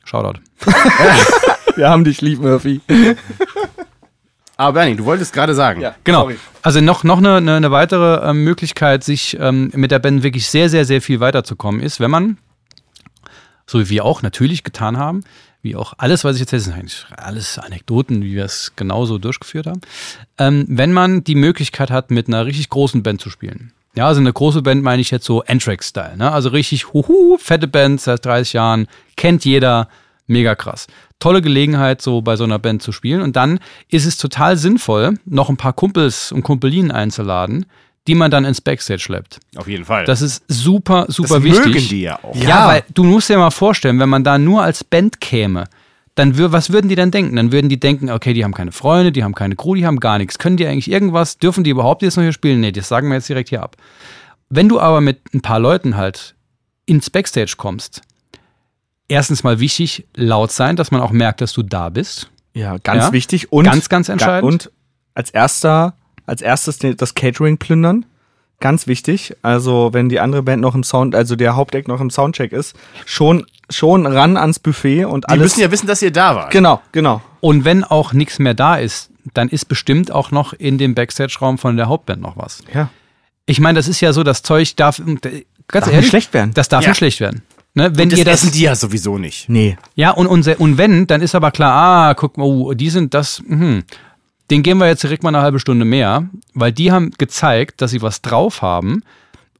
[0.04, 0.40] Shoutout.
[1.76, 2.80] Wir haben dich lieb, Murphy.
[4.56, 5.80] Aber Bernie, du wolltest gerade sagen.
[5.80, 5.94] Ja.
[6.04, 6.22] Genau.
[6.22, 6.38] Sorry.
[6.60, 10.68] Also noch, noch eine, eine, weitere ähm, Möglichkeit, sich ähm, mit der Band wirklich sehr,
[10.68, 12.38] sehr, sehr viel weiterzukommen, ist, wenn man,
[13.66, 15.24] so wie wir auch natürlich getan haben,
[15.62, 19.66] wie auch alles, was ich erzähle, sind eigentlich alles Anekdoten, wie wir es genauso durchgeführt
[19.66, 19.80] haben,
[20.38, 23.72] ähm, wenn man die Möglichkeit hat, mit einer richtig großen Band zu spielen.
[23.94, 26.32] Ja, also eine große Band meine ich jetzt so Anthrax-Style, ne?
[26.32, 29.88] Also richtig, huhu, fette Band seit 30 Jahren, kennt jeder,
[30.26, 30.86] mega krass.
[31.18, 33.20] Tolle Gelegenheit, so bei so einer Band zu spielen.
[33.20, 37.66] Und dann ist es total sinnvoll, noch ein paar Kumpels und Kumpelinen einzuladen,
[38.08, 39.38] die man dann ins Backstage schleppt.
[39.56, 40.04] Auf jeden Fall.
[40.04, 41.66] Das ist super, super das wichtig.
[41.74, 42.34] mögen die ja auch.
[42.34, 42.68] Ja, Ja.
[42.68, 45.64] weil du musst dir mal vorstellen, wenn man da nur als Band käme,
[46.16, 47.36] dann wür was würden die dann denken?
[47.36, 49.98] Dann würden die denken, okay, die haben keine Freunde, die haben keine Crew, die haben
[50.00, 50.38] gar nichts.
[50.38, 51.38] Können die eigentlich irgendwas?
[51.38, 52.60] Dürfen die überhaupt jetzt noch hier spielen?
[52.60, 53.76] Nee, das sagen wir jetzt direkt hier ab.
[54.50, 56.34] Wenn du aber mit ein paar Leuten halt
[56.84, 58.02] ins Backstage kommst,
[59.08, 62.28] erstens mal wichtig, laut sein, dass man auch merkt, dass du da bist.
[62.54, 63.12] Ja, ganz Ja.
[63.12, 63.50] wichtig.
[63.52, 64.50] Und, Ganz, ganz entscheidend.
[64.52, 64.70] Und
[65.14, 65.94] als erster,
[66.26, 68.04] als erstes das Catering plündern.
[68.60, 69.34] Ganz wichtig.
[69.42, 72.76] Also, wenn die andere Band noch im Sound, also der Haupteck noch im Soundcheck ist,
[73.06, 75.42] schon, schon ran ans Buffet und Die alles.
[75.42, 76.50] müssen ja wissen, dass ihr da wart.
[76.52, 77.20] genau, genau.
[77.40, 81.58] Und wenn auch nichts mehr da ist, dann ist bestimmt auch noch in dem Backstage-Raum
[81.58, 82.62] von der Hauptband noch was.
[82.72, 82.88] Ja.
[83.46, 85.20] Ich meine, das ist ja so, das Zeug darf, ganz
[85.68, 86.52] Darf ehrlich, nicht schlecht werden.
[86.54, 86.90] Das darf Ja.
[86.90, 87.42] nicht schlecht werden.
[87.74, 87.90] Ne?
[87.96, 89.48] Wenn Das ihr das, essen die ja sowieso nicht.
[89.48, 89.76] Nee.
[89.96, 91.72] ja, und, und, und wenn, dann ist aber klar,
[92.10, 93.82] ah, guck mal, oh, die sind das, mhm.
[94.52, 97.90] Den geben wir jetzt direkt mal eine halbe Stunde mehr, weil die haben gezeigt, dass
[97.90, 99.02] sie was drauf haben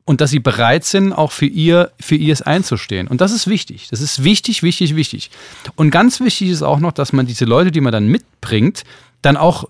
[0.05, 3.09] und dass sie bereit sind, auch für ihr, für ihrs einzustehen.
[3.09, 3.89] Und das ist wichtig.
[3.91, 5.31] Das ist wichtig, wichtig, wichtig.
[5.77, 8.85] Und ganz wichtig ist auch noch, dass man diese Leute, die man dann mitbringt,
[9.23, 9.65] dann auch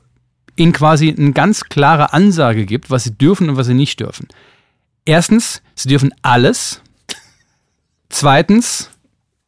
[0.56, 4.26] ihnen quasi eine ganz klare Ansage gibt, was sie dürfen und was sie nicht dürfen.
[5.04, 6.80] Erstens, sie dürfen alles.
[8.08, 8.90] Zweitens,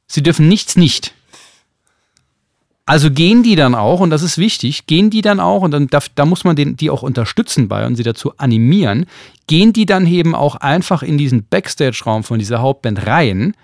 [0.06, 1.14] sie dürfen nichts nicht.
[2.86, 5.86] Also gehen die dann auch, und das ist wichtig, gehen die dann auch, und dann
[5.86, 9.06] darf, da muss man den, die auch unterstützen bei und sie dazu animieren,
[9.46, 13.54] gehen die dann eben auch einfach in diesen Backstage-Raum von dieser Hauptband rein,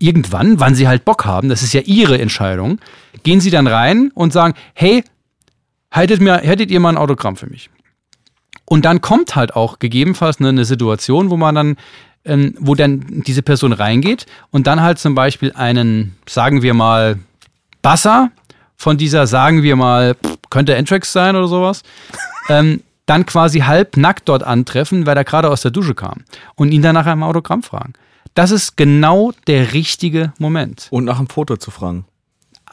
[0.00, 2.80] irgendwann, wann sie halt Bock haben, das ist ja ihre Entscheidung,
[3.22, 5.04] gehen sie dann rein und sagen, hey,
[5.90, 7.70] hättet, mir, hättet ihr mal ein Autogramm für mich?
[8.64, 11.76] Und dann kommt halt auch gegebenenfalls eine, eine Situation, wo man dann,
[12.24, 17.18] ähm, wo dann diese Person reingeht und dann halt zum Beispiel einen, sagen wir mal,
[17.84, 18.30] Basser
[18.76, 20.16] von dieser, sagen wir mal,
[20.50, 21.82] könnte Entrax sein oder sowas,
[22.48, 26.24] ähm, dann quasi halb nackt dort antreffen, weil er gerade aus der Dusche kam
[26.56, 27.92] und ihn dann nach einem Autogramm fragen.
[28.34, 30.88] Das ist genau der richtige Moment.
[30.90, 32.06] Und nach einem Foto zu fragen.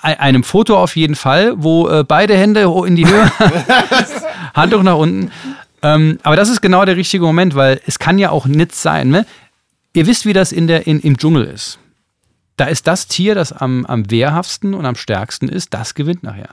[0.02, 3.30] Ein- einem Foto auf jeden Fall, wo äh, beide Hände in die Höhe,
[4.56, 5.32] Handtuch nach unten.
[5.84, 9.10] Ähm, aber das ist genau der richtige Moment, weil es kann ja auch nichts sein.
[9.10, 9.26] Ne?
[9.94, 11.78] Ihr wisst, wie das in der, in, im Dschungel ist.
[12.62, 16.50] Da ist das Tier, das am, am wehrhaftsten und am stärksten ist, das gewinnt nachher.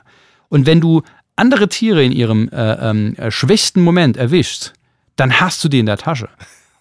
[0.47, 1.03] Und wenn du
[1.35, 4.73] andere Tiere in ihrem äh, ähm, äh, schwächsten Moment erwischst,
[5.17, 6.27] dann hast du die in der Tasche.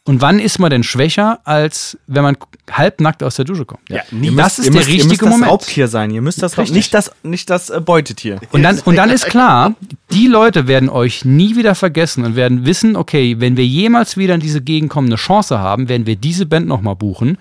[0.04, 2.38] Und wann ist man denn schwächer, als wenn man
[2.70, 3.82] halbnackt aus der Dusche kommt?
[3.90, 4.34] Ja, nie.
[4.34, 5.50] Das ist ihr der müsst, ihr richtige müsst das Moment.
[5.50, 6.10] Raubtier sein.
[6.10, 6.74] Ihr müsst das Richtig.
[6.74, 8.40] nicht das, nicht das äh, Beutetier.
[8.52, 9.74] Und dann, und dann ist klar,
[10.10, 14.34] die Leute werden euch nie wieder vergessen und werden wissen, okay, wenn wir jemals wieder
[14.34, 17.36] in diese Gegend kommen, eine Chance haben, werden wir diese Band nochmal buchen.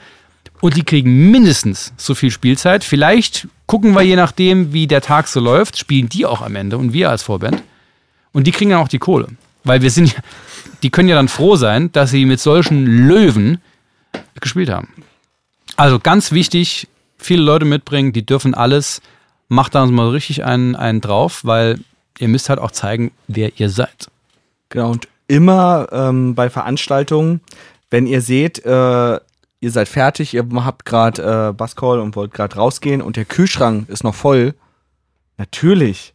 [0.62, 2.84] Und die kriegen mindestens so viel Spielzeit.
[2.84, 6.78] Vielleicht gucken wir, je nachdem, wie der Tag so läuft, spielen die auch am Ende
[6.78, 7.62] und wir als Vorband.
[8.32, 9.28] Und die kriegen dann auch die Kohle.
[9.64, 10.20] Weil wir sind ja,
[10.84, 13.60] die können ja dann froh sein, dass sie mit solchen Löwen
[14.40, 14.90] gespielt haben.
[15.76, 19.02] Also ganz wichtig, viele Leute mitbringen, die dürfen alles.
[19.50, 21.80] Macht da mal richtig einen, einen drauf, weil
[22.20, 24.08] ihr müsst halt auch zeigen, wer ihr seid.
[24.70, 27.42] Genau, und immer ähm, bei Veranstaltungen,
[27.90, 29.20] wenn ihr seht, äh,
[29.60, 33.90] ihr seid fertig, ihr habt gerade äh, Basscall und wollt gerade rausgehen und der Kühlschrank
[33.90, 34.54] ist noch voll,
[35.38, 36.14] natürlich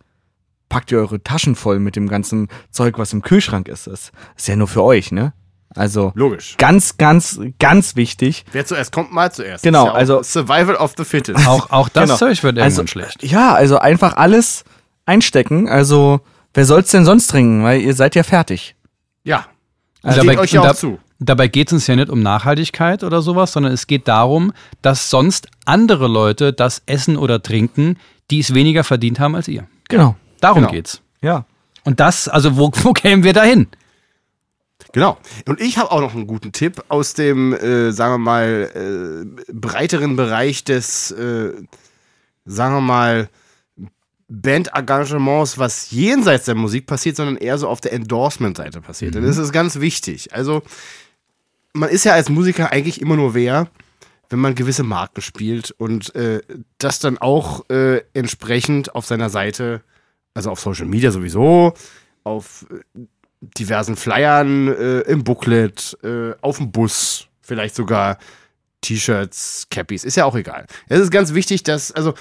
[0.69, 3.87] packt ihr eure Taschen voll mit dem ganzen Zeug, was im Kühlschrank ist.
[3.87, 5.33] Das ist ja nur für euch, ne?
[5.75, 6.57] Also Logisch.
[6.59, 8.45] ganz, ganz, ganz wichtig.
[8.53, 9.65] Wer zuerst kommt, mal zuerst.
[9.65, 11.47] Genau, ja also- Survival of the Fittest.
[11.49, 12.17] Auch, auch das Genau.
[12.17, 13.23] Zeug wird irgendwann Also, schlecht.
[13.23, 14.65] Ja, also einfach alles
[15.07, 15.69] einstecken.
[15.69, 16.21] Also
[16.53, 17.65] wer soll's denn sonst trinken?
[17.65, 18.77] Weil ihr seid ja fertig.
[19.25, 19.47] Ja.
[20.03, 20.99] Und Steht euch ja auch da- zu.
[21.25, 25.09] Dabei geht es uns ja nicht um Nachhaltigkeit oder sowas, sondern es geht darum, dass
[25.11, 27.99] sonst andere Leute das essen oder trinken,
[28.31, 29.67] die es weniger verdient haben als ihr.
[29.89, 30.17] Genau.
[30.41, 30.73] Darum Genau.
[30.73, 31.01] geht's.
[31.21, 31.45] Ja.
[31.85, 33.69] Und das, also wo, wo kämen wir dahin?
[34.93, 35.17] Genau.
[35.47, 38.71] Und ich habe auch noch einen guten Tipp aus dem, äh, sagen wir mal,
[39.47, 41.53] äh, breiteren Bereich des, äh,
[42.45, 43.29] sagen wir mal,
[44.29, 49.15] Bandengagements, was jenseits der Musik passiert, sondern eher so auf der Endorsement-Seite passiert.
[49.17, 50.33] Und das ist ganz wichtig.
[50.35, 50.63] Also,
[51.73, 53.69] man ist ja als Musiker eigentlich immer nur wer,
[54.31, 56.41] wenn man gewisse Marken spielt und äh,
[56.79, 59.83] das dann auch äh, entsprechend auf seiner Seite,
[60.35, 61.75] also auf Social Media sowieso,
[62.25, 63.07] auf äh,
[63.59, 68.19] diversen Flyern, äh, im Booklet, äh, auf dem Bus, vielleicht sogar
[68.81, 70.67] T-Shirts, Cappies, ist ja auch egal.
[70.89, 72.15] Es ist ganz wichtig, dass, also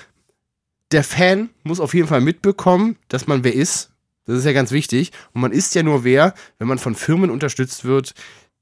[0.91, 3.91] der Fan muss auf jeden Fall mitbekommen, dass man wer ist.
[4.25, 5.11] Das ist ja ganz wichtig.
[5.33, 8.13] Und man ist ja nur wer, wenn man von Firmen unterstützt wird,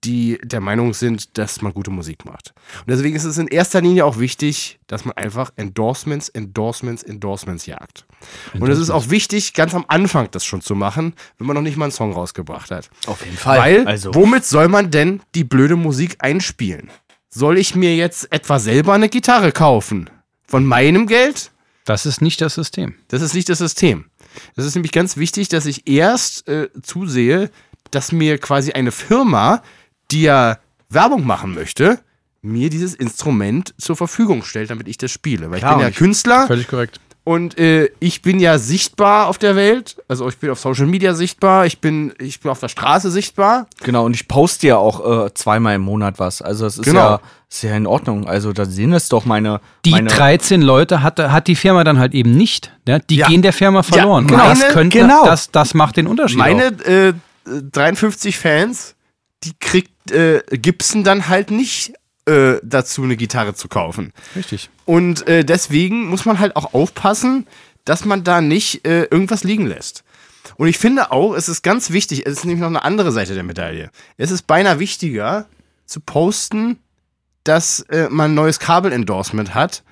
[0.04, 2.54] die der Meinung sind, dass man gute Musik macht.
[2.80, 7.66] Und deswegen ist es in erster Linie auch wichtig, dass man einfach Endorsements, Endorsements, Endorsements
[7.66, 8.06] jagt.
[8.54, 11.62] Und es ist auch wichtig, ganz am Anfang das schon zu machen, wenn man noch
[11.62, 12.90] nicht mal einen Song rausgebracht hat.
[13.08, 13.60] Auf jeden Fall.
[13.60, 16.90] Weil, also, womit soll man denn die blöde Musik einspielen?
[17.30, 20.10] Soll ich mir jetzt etwa selber eine Gitarre kaufen?
[20.48, 21.52] Von meinem Geld?
[21.86, 22.96] Das ist nicht das System.
[23.08, 24.06] Das ist nicht das System.
[24.56, 27.50] Das ist nämlich ganz wichtig, dass ich erst äh, zusehe,
[27.92, 29.64] dass mir quasi eine Firma,
[30.12, 30.58] die ja
[30.90, 32.00] Werbung machen möchte,
[32.42, 35.52] mir dieses Instrument zur Verfügung stellt, damit ich das spiele.
[35.52, 37.00] Weil Klar, ich bin ja ich- Künstler Völlig korrekt.
[37.26, 39.98] Und äh, ich bin ja sichtbar auf der Welt.
[40.08, 43.68] Also ich bin auf Social Media sichtbar, ich bin, ich bin auf der Straße sichtbar.
[43.84, 46.42] Genau, und ich poste ja auch äh, zweimal im Monat was.
[46.42, 47.00] Also das ist, Genau.
[47.02, 48.26] ja, ist ja in Ordnung.
[48.28, 49.62] Also da sehen es doch meine.
[49.86, 52.72] Die meine 13 Leute hat, hat die Firma dann halt eben nicht.
[52.88, 53.00] Ne?
[53.12, 53.28] Die Ja.
[53.28, 54.26] gehen der Firma verloren.
[54.26, 54.50] genau.
[54.50, 55.24] Und das, könnte, genau.
[55.26, 56.38] das, das macht den Unterschied.
[56.40, 57.14] Meine äh,
[57.46, 58.96] 53 Fans,
[59.44, 61.94] die kriegt äh, Gibson dann halt nicht
[62.26, 64.14] äh, dazu, eine Gitarre zu kaufen.
[64.36, 64.70] Richtig.
[64.86, 67.48] Und äh, deswegen muss man halt auch aufpassen,
[67.86, 70.04] dass man da nicht äh, irgendwas liegen lässt.
[70.58, 73.34] Und ich finde auch, es ist ganz wichtig, es ist nämlich noch eine andere Seite
[73.34, 73.90] der Medaille.
[74.18, 75.46] Es ist beinahe wichtiger
[75.86, 76.78] zu posten,
[77.44, 79.84] dass äh, man ein neues Kabel-Endorsement hat,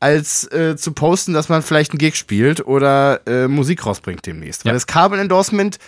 [0.00, 4.64] als äh, zu posten, dass man vielleicht einen Gig spielt oder äh, Musik rausbringt demnächst.
[4.64, 4.70] Ja.
[4.70, 5.78] Weil das Kabel-Endorsement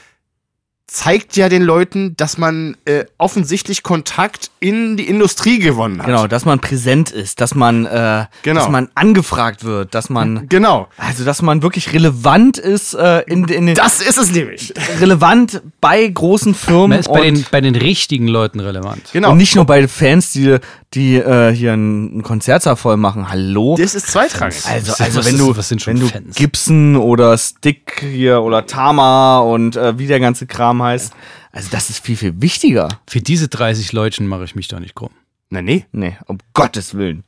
[0.90, 6.06] zeigt ja den Leuten, dass man äh, offensichtlich Kontakt in die Industrie gewonnen hat.
[6.06, 8.60] Genau, dass man präsent ist, dass man, äh, Genau.
[8.60, 10.88] dass man angefragt wird, dass man, Genau.
[10.96, 14.72] also dass man wirklich relevant ist äh, in, in den, Das ist es nämlich.
[14.98, 19.10] relevant bei großen Firmen Man ist bei und, den, bei den richtigen Leuten relevant.
[19.12, 19.32] Genau.
[19.32, 20.56] und nicht nur bei Fans, die,
[20.94, 23.28] die äh, hier ein, ein Konzertsaal voll machen.
[23.28, 23.76] Hallo.
[23.78, 24.64] Das ist zweitrangig.
[24.66, 26.34] Also, Was- also wenn ist- du, was sind schon wenn du Fans?
[26.36, 31.12] Gibson oder Stick hier oder Tama und äh, wie der ganze Kram heißt,
[31.52, 32.88] also das ist viel, viel wichtiger.
[33.06, 35.10] Für diese 30 Leutchen mache ich mich da nicht krumm.
[35.50, 37.24] Na nee, Nee, um Gottes Willen.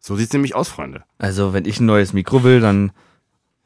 [0.00, 1.02] so sieht's nämlich aus, Freunde.
[1.18, 2.90] Also wenn ich ein neues Mikro will, dann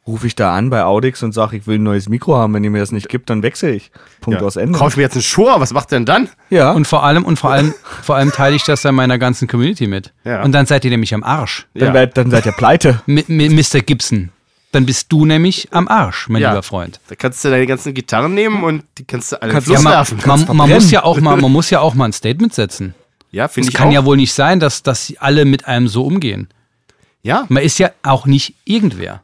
[0.06, 2.52] rufe ich da an bei Audix und sage, ich will ein neues Mikro haben.
[2.54, 3.90] Wenn ihr mir das nicht gibt, dann wechsle ich.
[4.20, 4.76] Punkt aus Ende.
[4.78, 6.28] Kauf ich mir jetzt einen Shure, was macht denn dann?
[6.50, 6.72] ja.
[6.72, 9.86] Und vor allem, und vor allem, vor allem teile ich das dann meiner ganzen Community
[9.86, 10.12] mit.
[10.24, 10.42] Ja.
[10.42, 11.66] Und dann seid ihr nämlich am Arsch.
[11.74, 11.94] dann, Ja.
[11.94, 13.00] werd, dann seid ihr pleite.
[13.06, 13.80] Mi- Mr.
[13.80, 14.30] Gibson.
[14.72, 16.50] Dann bist du nämlich am Arsch, mein Ja.
[16.50, 16.98] lieber Freund.
[17.08, 20.04] Da kannst du deine ganzen Gitarren nehmen und die kannst du alle Kannst- Ja, man,
[20.46, 22.94] man, man, muss ja auch mal, man muss ja auch mal ein Statement setzen.
[23.30, 23.92] Ja, finde Es ich kann auch.
[23.92, 26.48] ja wohl nicht sein, dass, dass sie alle mit einem so umgehen.
[27.22, 29.22] ja, Man ist ja auch nicht irgendwer.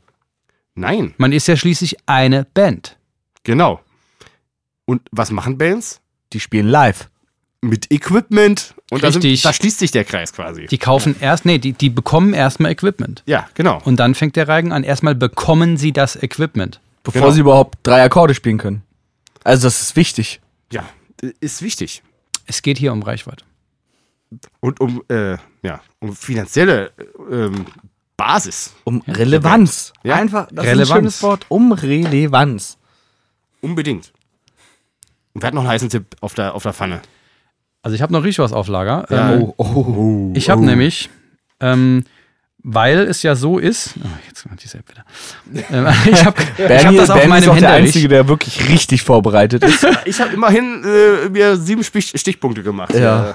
[0.79, 2.97] Nein, Man ist ja schließlich eine Band.
[3.45, 3.81] genau.
[4.85, 6.01] Und was machen Bands?
[6.33, 7.11] Die spielen live.
[7.61, 8.75] Mit Equipment.
[8.91, 10.67] Und da, sind, da schließt sich der Kreis quasi.
[10.67, 13.23] Die kaufen erst, nee, die, die bekommen erstmal Equipment.
[13.27, 13.83] ja, genau.
[13.85, 14.85] Und dann fängt der Reigen an.
[14.85, 16.81] Erstmal bekommen sie das Equipment.
[17.03, 17.33] Bevor Genau.
[17.35, 18.83] sie überhaupt drei Akkorde spielen können.
[19.45, 20.41] Also das ist wichtig.
[20.73, 20.88] Ja,
[21.41, 22.03] ist wichtig.
[22.47, 23.45] Es geht hier um Reichweite.
[24.61, 26.93] Und um, äh, ja, um finanzielle
[27.31, 27.67] äh, ähm,
[28.19, 28.75] Basis.
[28.85, 29.95] Um Relevanz.
[30.03, 30.17] Ja.
[30.17, 30.91] Einfach, das ist Relevanz.
[30.91, 31.47] ein schönes Wort.
[31.49, 32.77] Um Relevanz.
[33.63, 34.13] Unbedingt.
[35.33, 37.01] Und wer hat noch einen heißen Tipp auf der, auf der Pfanne?
[37.83, 39.07] Also ich habe noch richtig was auf Lager.
[39.09, 39.33] Ja.
[39.35, 40.33] Ähm, Oh, oh.
[40.35, 41.09] Ich habe nämlich,
[41.61, 42.05] ähm,
[42.65, 45.05] weil es ja so ist, oh, jetzt kommt die App wieder.
[45.71, 47.71] Ähm, ich habe hab das auf ist meinem auch der.
[47.71, 49.87] Einzige, der wirklich richtig vorbereitet ist.
[50.05, 52.93] Ich habe immerhin äh, mir sieben Stich Stichpunkte gemacht.
[52.95, 53.31] Ja.
[53.31, 53.35] Äh,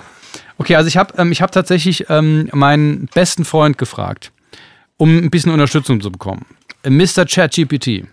[0.60, 4.32] Okay, also ich habe ähm, ich hab tatsächlich ähm, meinen besten Freund gefragt,
[4.98, 6.46] um ein bisschen Unterstützung zu bekommen.
[6.88, 7.26] Mr.
[7.26, 8.06] ChatGPT.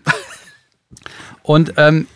[1.43, 2.07] Und ähm,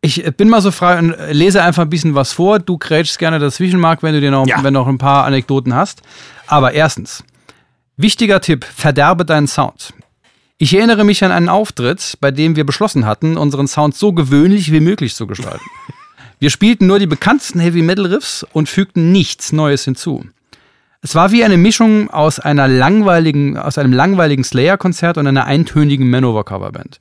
[0.00, 2.58] ich bin mal so frei und lese einfach ein bisschen was vor.
[2.58, 4.62] Du grätschst gerne dazwischen, Marc, wenn du dir noch, Ja.
[4.62, 6.02] wenn noch ein paar Anekdoten hast.
[6.46, 7.22] Aber erstens,
[7.96, 9.94] wichtiger Tipp, verderbe deinen Sound.
[10.58, 14.70] Ich erinnere mich an einen Auftritt, bei dem wir beschlossen hatten, unseren Sound so gewöhnlich
[14.72, 15.64] wie möglich zu gestalten.
[16.38, 20.24] Wir spielten nur die bekanntesten Heavy Metal Riffs und fügten nichts Neues hinzu.
[21.04, 26.08] Es war wie eine Mischung aus einer langweiligen, aus einem langweiligen Slayer-Konzert und einer eintönigen
[26.08, 27.00] Manowar-Coverband.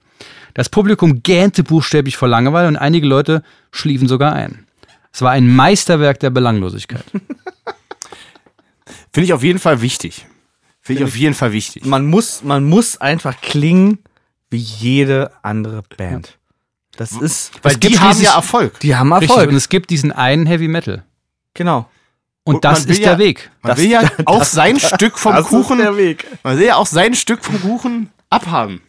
[0.55, 4.65] Das Publikum gähnte buchstäblich vor Langeweile und einige Leute schliefen sogar ein.
[5.13, 7.05] Es war ein Meisterwerk der Belanglosigkeit.
[9.13, 10.25] Finde ich auf jeden Fall wichtig.
[10.81, 11.85] Finde ich auf jeden Fall wichtig.
[11.85, 13.99] Man muss, man muss einfach klingen
[14.49, 16.39] wie jede andere Band.
[16.97, 18.79] Das ist, Weil die haben ja Erfolg.
[18.79, 19.29] die haben Richtig.
[19.29, 19.49] Erfolg.
[19.49, 21.03] Und es gibt diesen einen Heavy Metal.
[21.53, 21.87] Genau.
[22.43, 23.51] Und, Und das ist der ja- Weg.
[23.61, 25.77] Man Das- will ja auch sein Stück vom das ist Kuchen.
[25.77, 26.25] der Weg.
[26.43, 28.81] Man will ja auch sein Stück vom Kuchen abhaben.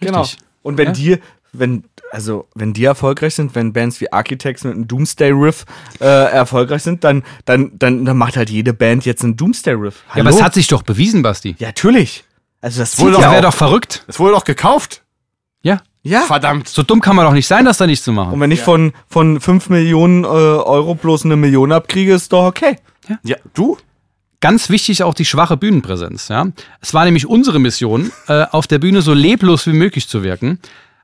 [0.00, 0.22] Genau.
[0.22, 0.38] Richtig.
[0.62, 0.92] Und wenn Ja.
[0.92, 1.18] die,
[1.52, 5.64] wenn, also wenn die erfolgreich sind, wenn Bands wie Architects mit einem Doomsday-Riff
[6.00, 10.02] äh, erfolgreich sind, dann, dann, dann, dann macht halt jede Band jetzt einen Doomsday-Riff.
[10.14, 11.56] Ja, aber es hat sich doch bewiesen, Basti.
[11.58, 12.24] Ja, natürlich.
[12.60, 14.04] Also das Wohl zieht doch- Das ja wäre doch verrückt.
[14.06, 15.02] Das wurde doch gekauft.
[15.62, 15.80] Ja.
[16.02, 16.20] Ja.
[16.22, 16.68] Verdammt.
[16.68, 18.40] So dumm kann man doch nicht sein, das da nicht zu Und machen.
[18.40, 22.76] wenn ich von, von 5 Millionen äh, Euro bloß eine Million abkriege, ist doch okay.
[23.22, 23.76] Ja, du?
[24.40, 26.28] Ganz wichtig auch die schwache Bühnenpräsenz.
[26.28, 26.46] Ja?
[26.80, 30.58] Es war nämlich unsere Mission, äh, auf der Bühne so leblos wie möglich zu wirken.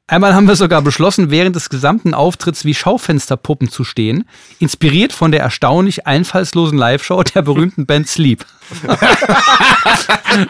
[0.08, 4.24] Einmal haben wir sogar beschlossen, während des gesamten Auftritts wie Schaufensterpuppen zu stehen,
[4.60, 8.46] inspiriert von der erstaunlich einfallslosen Live-Show der berühmten Band Sleep.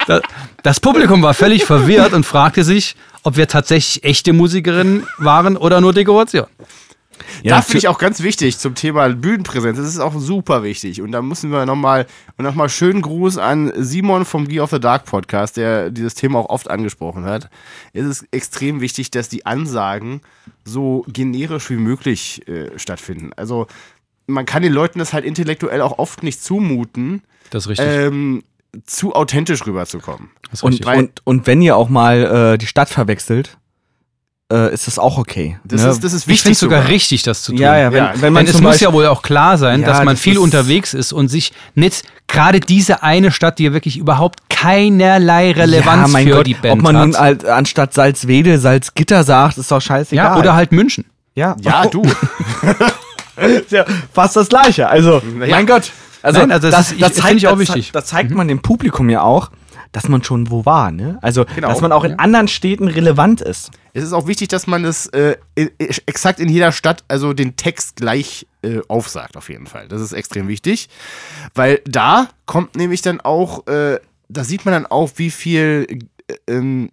[0.07, 0.21] das,
[0.63, 5.81] das Publikum war völlig verwirrt und fragte sich, ob wir tatsächlich echte Musikerinnen waren oder
[5.81, 6.47] nur Dekoration.
[7.51, 9.79] Da finde ich auch ganz wichtig zum Thema Bühnenpräsenz.
[9.79, 11.03] Das ist auch super wichtig.
[11.03, 12.07] Und da müssen wir nochmal
[12.39, 16.39] noch mal schönen Gruß an Simon vom Gear of the Dark Podcast, der dieses Thema
[16.39, 17.51] auch oft angesprochen hat.
[17.93, 20.21] Es ist extrem wichtig, dass die Ansagen
[20.65, 23.31] so generisch wie möglich äh, stattfinden.
[23.37, 23.67] Also
[24.27, 27.23] man kann den Leuten das halt intellektuell auch oft nicht zumuten.
[27.51, 27.87] Das ist richtig.
[27.89, 28.45] Ähm,
[28.85, 30.31] zu authentisch rüberzukommen.
[30.61, 33.59] Und, und, und wenn ihr auch mal äh, die Stadt verwechselt,
[34.53, 35.59] äh, ist das auch okay.
[35.65, 35.91] Das, ne?
[35.91, 36.43] ist, das ist ich wichtig.
[36.43, 36.91] finde es sogar sogar.
[36.93, 37.61] richtig, das zu tun.
[37.61, 38.13] ja, ja, wenn, Ja.
[38.21, 40.35] wenn man Denn es muss ja wohl auch klar sein, Ja, dass man das viel
[40.35, 45.51] ist- unterwegs ist und sich nicht gerade diese eine Stadt, die ja wirklich überhaupt keinerlei
[45.53, 47.21] Relevanz ja, mein für Gott, die Band ob man nun hat.
[47.21, 50.25] halt anstatt Salzwedel Salzgitter sagt, ist doch scheißegal.
[50.25, 51.05] ja, oder halt München.
[51.35, 52.03] ja, Ja, du.
[53.71, 54.89] ja fast das Gleiche.
[54.89, 55.91] Also, mein Gott.
[56.23, 57.91] Also, Nein, also das ist- ich- zeigt, finde ich auch das, wichtig.
[57.93, 59.51] Das zeigt man dem Publikum ja auch,
[59.93, 61.19] dass man schon wo war, ne?
[61.23, 61.69] Also, Genau.
[61.69, 63.71] dass man auch in anderen Städten relevant ist.
[63.95, 65.37] Es ist auch wichtig, dass man das äh,
[65.79, 69.89] exakt in jeder Stadt, also den Text gleich äh, aufsagt, auf jeden Fall.
[69.89, 70.89] Das ist extrem wichtig,
[71.55, 75.87] weil da kommt nämlich dann auch, äh, da sieht man dann auch, wie viel
[76.29, 76.91] äh, ähm,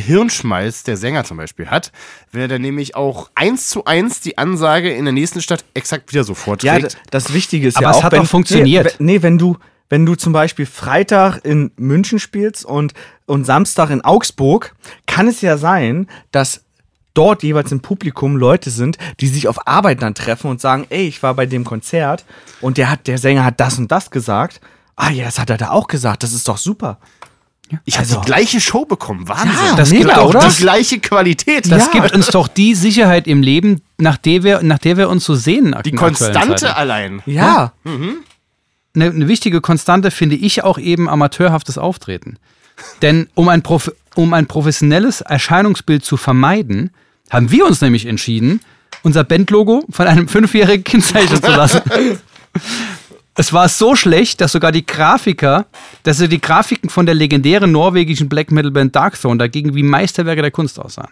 [0.00, 1.90] Gehirnschmalz der Sänger zum Beispiel hat,
[2.32, 6.12] wenn er dann nämlich auch eins zu eins die Ansage in der nächsten Stadt exakt
[6.12, 6.94] wieder so Ja, vorträgt.
[6.94, 8.96] d- das Wichtige ist Aber ja es auch, hat wenn, doch funktioniert.
[9.00, 9.56] Nee, wenn du,
[9.88, 12.92] wenn du zum Beispiel Freitag in München spielst und,
[13.26, 14.74] und Samstag in Augsburg,
[15.06, 16.62] kann es ja sein, dass
[17.14, 21.06] dort jeweils im Publikum Leute sind, die sich auf Arbeit dann treffen und sagen, ey,
[21.06, 22.24] ich war bei dem Konzert
[22.60, 24.60] und der hat, der Sänger hat das und das gesagt.
[24.96, 26.22] Ah ja, das hat er da auch gesagt.
[26.22, 26.98] Das ist doch super.
[27.84, 29.50] ich habe also- die gleiche Show bekommen, Wahnsinn.
[29.70, 30.46] Ja, Das mega, gibt auch oder?
[30.48, 31.70] die gleiche Qualität.
[31.70, 31.92] Das Ja.
[32.00, 35.34] gibt uns doch die Sicherheit im Leben, nach der wir, nach der wir uns so
[35.34, 35.74] sehen.
[35.84, 37.22] die Konstante allein.
[37.26, 37.72] Ja.
[38.96, 42.38] Eine, eine wichtige Konstante finde ich auch eben amateurhaftes Auftreten.
[43.02, 46.90] Denn um ein, Prof um ein professionelles Erscheinungsbild zu vermeiden,
[47.30, 48.60] haben wir uns nämlich entschieden,
[49.02, 51.82] unser Bandlogo von einem fünfjährigen Kind zeichnen zu lassen.
[53.38, 55.66] Es war so schlecht, dass sogar die Grafiker,
[56.04, 60.40] dass sie die Grafiken von der legendären norwegischen Black Metal Band Darkthrone dagegen wie Meisterwerke
[60.40, 61.10] der Kunst aussahen.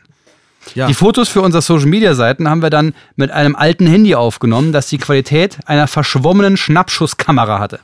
[0.75, 0.87] Ja.
[0.87, 4.73] Die Fotos für unsere Social Media Seiten haben wir dann mit einem alten Handy aufgenommen,
[4.73, 7.81] das die Qualität einer verschwommenen Schnappschusskamera hatte.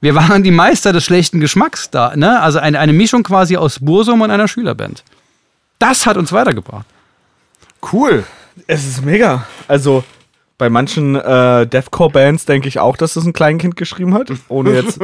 [0.00, 2.40] Wir waren die Meister des schlechten Geschmacks da, ne?
[2.40, 5.02] Also eine, eine Mischung quasi aus Bursum und einer Schülerband.
[5.78, 6.86] Das hat uns weitergebracht.
[7.92, 8.24] Cool.
[8.66, 9.46] Es ist mega.
[9.66, 10.04] Also
[10.58, 14.30] bei manchen äh, Deathcore-Bands denke ich auch, dass das ein Kleinkind geschrieben hat.
[14.48, 15.00] Ohne jetzt.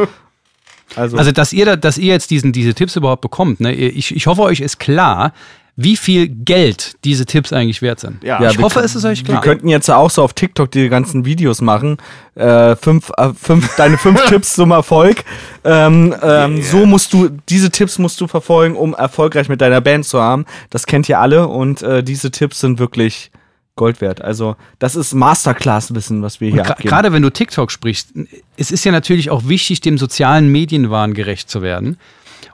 [0.96, 3.72] Also, Also, dass ihr, da, dass ihr jetzt diesen, diese Tipps überhaupt bekommt, ne?
[3.72, 5.32] Ich, ich hoffe, euch ist klar,
[5.76, 8.22] wie viel Geld diese Tipps eigentlich wert sind.
[8.22, 8.42] Ja.
[8.50, 9.40] ich wir hoffe, es ist euch wir klar.
[9.42, 11.98] könnten jetzt ja auch so auf TikTok die ganzen Videos machen.
[12.34, 15.24] Äh, fünf, äh, fünf, deine fünf Tipps zum Erfolg.
[15.64, 20.04] Ähm, ähm, So musst du, diese Tipps musst du verfolgen, um erfolgreich mit deiner Band
[20.04, 20.44] zu haben.
[20.70, 23.30] Das kennt ihr alle und äh, diese Tipps sind wirklich
[23.76, 24.20] Gold wert.
[24.20, 26.88] Also, das ist Masterclass-Wissen, was wir hier abgeben.
[26.88, 28.12] Gerade wenn du TikTok sprichst,
[28.58, 31.96] es ist ja natürlich auch wichtig, dem sozialen Medienwahn gerecht zu werden.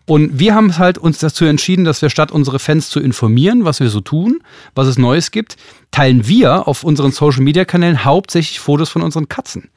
[0.07, 3.81] Und wir haben halt uns dazu entschieden, dass wir statt unsere Fans zu informieren, was
[3.81, 4.41] wir so tun,
[4.75, 5.57] was es Neues gibt,
[5.91, 9.69] teilen wir auf unseren Social Media Kanälen hauptsächlich Fotos von unseren Katzen.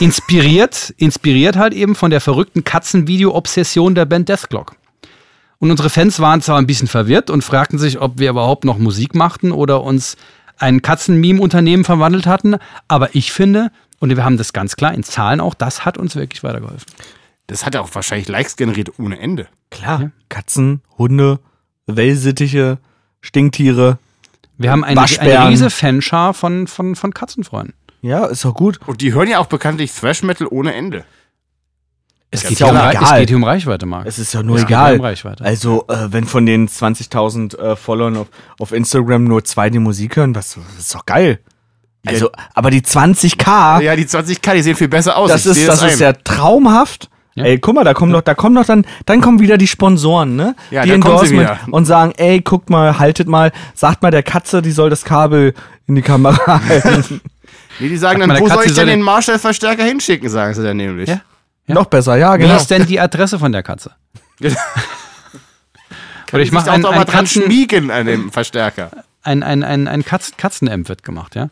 [0.00, 4.74] Inspiriert, inspiriert halt eben von der verrückten Katzenvideo-Obsession der Band Deathclock.
[5.58, 8.78] Und unsere Fans waren zwar ein bisschen verwirrt und fragten sich, ob wir überhaupt noch
[8.78, 10.16] Musik machten oder uns
[10.58, 12.56] ein Katzenmeme-Unternehmen verwandelt hatten,
[12.88, 16.16] aber ich finde, und wir haben das ganz klar in Zahlen auch, das hat uns
[16.16, 16.86] wirklich weitergeholfen.
[17.50, 19.48] Das hat ja auch wahrscheinlich Likes generiert ohne Ende.
[19.70, 20.10] Klar.
[20.28, 21.40] Katzen, Hunde,
[21.86, 22.78] Wellsittiche,
[23.20, 23.98] Stinktiere.
[24.58, 27.74] Wir haben eine, eine riese Fanschar von, von, von Katzenfreunden.
[28.02, 28.78] Ja, ist doch gut.
[28.86, 31.04] Und die hören ja auch bekanntlich Thrash Metal ohne Ende.
[32.30, 33.20] Es, Ja, geht, ja um, auch Rei- es egal.
[33.20, 34.06] geht hier um Reichweite, Marc.
[34.06, 34.94] Es ist ja nur Es egal.
[34.94, 35.44] um Reichweite.
[35.44, 38.28] Also, äh, wenn von den 20.000 äh, Followern auf,
[38.58, 41.40] auf Instagram nur zwei die Musik hören, was, das ist doch geil.
[42.06, 45.28] Also, aber die 20k, Ja, die 20k, die sehen viel besser aus.
[45.30, 47.10] das Ich ist, das ist ja traumhaft.
[47.40, 47.46] Ja.
[47.46, 50.36] Ey, guck mal, da kommen doch, da kommen doch dann, dann kommen wieder die Sponsoren,
[50.36, 50.54] ne?
[50.70, 54.72] Ja, die Endorsement und sagen, ey, guckt mal, haltet mal, sagt mal der Katze, die
[54.72, 55.54] soll das Kabel
[55.86, 57.20] in die Kamera halten.
[57.78, 60.54] Nee, die sagen Sag dann, wo soll Katze ich denn soll- den Marshall-Verstärker hinschicken, sagen
[60.54, 61.08] sie dann nämlich.
[61.08, 61.20] Ja.
[61.66, 61.74] Ja.
[61.74, 62.56] Noch besser, ja, Wie genau.
[62.56, 63.92] ist denn die Adresse von der Katze?
[66.32, 68.90] Oder ich mache doch ein, mal dran Katzen, schmiegen an dem Verstärker.
[69.22, 71.48] Ein, ein, ein, ein Katzen, Katzenamp wird gemacht, ja.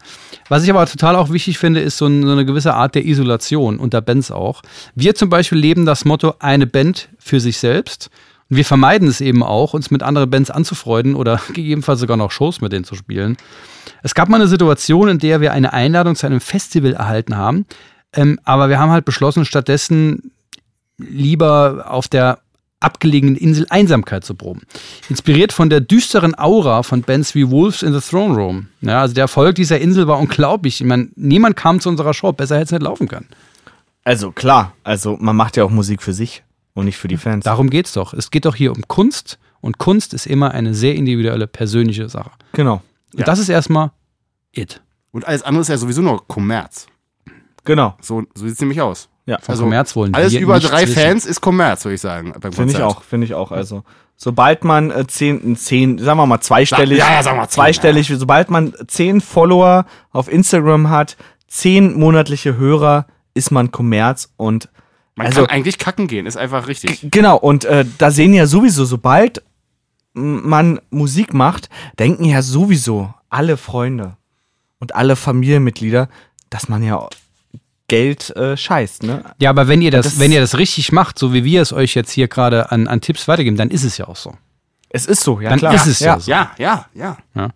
[0.48, 3.04] Was ich aber total auch wichtig finde, ist so, ein, so eine gewisse Art der
[3.04, 4.62] Isolation unter Bands auch.
[4.94, 8.10] Wir zum Beispiel leben das Motto, eine Band für sich selbst.
[8.48, 12.30] Und wir vermeiden es eben auch, uns mit anderen Bands anzufreunden oder gegebenenfalls sogar noch
[12.30, 13.36] Shows mit denen zu spielen.
[14.02, 17.66] Es gab mal eine Situation, in der wir eine Einladung zu einem Festival erhalten haben.
[18.14, 20.32] Ähm, aber wir haben halt beschlossen, stattdessen
[20.96, 22.38] lieber auf der
[22.80, 24.62] abgelegenen Insel Einsamkeit zu proben.
[25.08, 28.68] Inspiriert von der düsteren Aura von Bands wie Wolves in the Throne Room.
[28.80, 30.80] Ja, also der Erfolg dieser Insel war unglaublich.
[30.80, 33.26] Ich meine, niemand kam zu unserer Show, besser hätte es nicht laufen können.
[34.04, 37.44] Also klar, also man macht ja auch Musik für sich und nicht für die Fans.
[37.44, 38.14] Darum geht's doch.
[38.14, 42.30] Es geht doch hier um Kunst und Kunst ist immer eine sehr individuelle, persönliche Sache.
[42.52, 42.82] Genau.
[43.12, 43.24] Und Ja.
[43.26, 43.90] das ist erstmal
[44.52, 44.80] it.
[45.10, 46.86] Und alles andere ist ja sowieso nur Kommerz.
[47.64, 47.96] Genau.
[48.00, 49.08] So, so sieht es nämlich aus.
[49.28, 49.38] Ja.
[49.40, 50.94] Von Also, Kommerz wollen Alles wir über drei wissen.
[50.94, 52.32] Fans ist Kommerz, würde ich sagen.
[52.52, 53.52] Finde ich auch, finde ich auch.
[53.52, 53.84] Also,
[54.16, 58.12] sobald man äh, zehn, zehn, sagen wir mal zweistellig, Ja, ja, sagen wir zehn, zweistellig,
[58.16, 64.70] sobald man zehn Follower auf Instagram hat, zehn monatliche Hörer, ist man Kommerz und
[65.14, 67.06] Man Also- kann eigentlich kacken gehen, ist einfach richtig.
[67.10, 69.42] Genau, und äh, da sehen ja sowieso, sobald
[70.14, 71.68] man Musik macht,
[71.98, 74.16] denken ja sowieso alle Freunde
[74.80, 76.08] und alle Familienmitglieder,
[76.50, 77.06] dass man ja
[77.88, 79.24] Geld äh, scheißt, ne?
[79.40, 81.72] Ja, aber wenn ihr das, Das- wenn ihr das richtig macht, so wie wir es
[81.72, 84.34] euch jetzt hier gerade an, an Tipps weitergeben, dann ist es ja auch so.
[84.90, 85.74] Es ist so, ja Dann klar.
[85.74, 86.20] ist es ja, ja.
[86.20, 86.30] so.
[86.30, 87.48] Ja, ja, ja.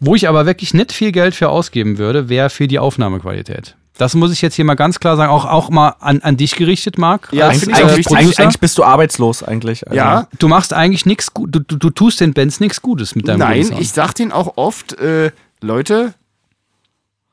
[0.00, 3.76] Wo ich aber wirklich nicht viel Geld für ausgeben würde, wäre für die Aufnahmequalität.
[3.96, 6.54] Das muss ich jetzt hier mal ganz klar sagen, auch, auch mal an, an dich
[6.54, 7.30] gerichtet, Marc.
[7.32, 8.16] Ja, als, finde Eigentlich, äh, wichtig.
[8.16, 9.84] eigentlich, eigentlich bist du arbeitslos eigentlich.
[9.88, 13.16] Also, Ja, Du machst eigentlich nichts gut, du, du, du tust den Bands nichts Gutes
[13.16, 13.80] mit deinem Nein, Sound.
[13.80, 16.14] ich sag denen auch oft, äh, Leute,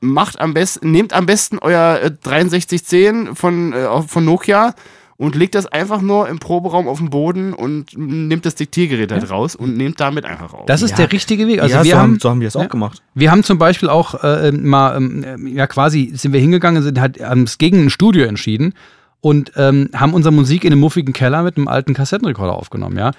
[0.00, 4.74] macht am besten, nehmt am besten euer äh, 6310 von, äh, von Nokia
[5.18, 9.30] und legt das einfach nur im Proberaum auf den Boden und nehmt das Diktiergerät halt
[9.30, 10.66] raus und nehmt damit einfach auf.
[10.66, 10.96] Das ist Ja.
[10.98, 11.62] der richtige Weg.
[11.62, 12.60] Also ja, wir so, haben, haben, so haben wir es Ja.
[12.60, 13.02] auch gemacht.
[13.14, 17.00] Wir haben zum Beispiel auch äh, mal, ähm, äh, ja quasi, sind wir hingegangen, sind
[17.00, 18.74] halt, haben es gegen ein Studio entschieden
[19.22, 23.12] und ähm, haben unsere Musik in einem muffigen Keller mit einem alten Kassettenrekorder aufgenommen, ja.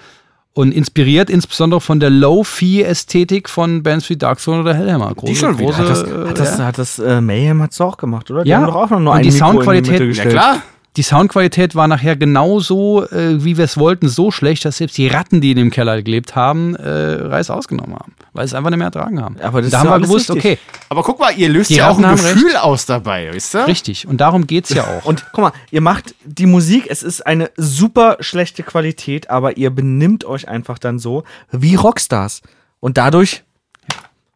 [0.57, 5.13] Und inspiriert insbesondere von der Low-Fee-Ästhetik von Bands wie Dark Throne oder Hellhammer.
[5.15, 5.71] Große, schon wieder.
[5.71, 6.65] große, Hat das, äh, hat das, ja.
[6.65, 8.43] hat das äh, Mayhem hat's auch gemacht, oder?
[8.43, 8.57] Die Ja.
[8.57, 10.61] haben doch auch noch nur Und die Mikro Soundqualität- in die Mitte ja klar.
[10.97, 15.07] Die Soundqualität war nachher genauso, äh, wie wir es wollten, so schlecht, dass selbst die
[15.07, 18.71] Ratten, die in dem Keller gelebt haben, äh, Reis ausgenommen haben, weil sie es einfach
[18.71, 19.37] nicht mehr ertragen haben.
[19.39, 20.53] Aber das da ist haben ja wir gewusst, richtig.
[20.53, 23.67] okay, Aber guck mal, ihr löst Die ja auch ein Gefühl aus dabei, wisst ihr?
[23.67, 24.07] richtig.
[24.07, 25.05] Und darum geht es ja auch.
[25.05, 29.69] Und guck mal, ihr macht die Musik, es ist eine super schlechte Qualität, aber ihr
[29.69, 32.41] benimmt euch einfach dann so wie Rockstars.
[32.79, 33.43] Und dadurch,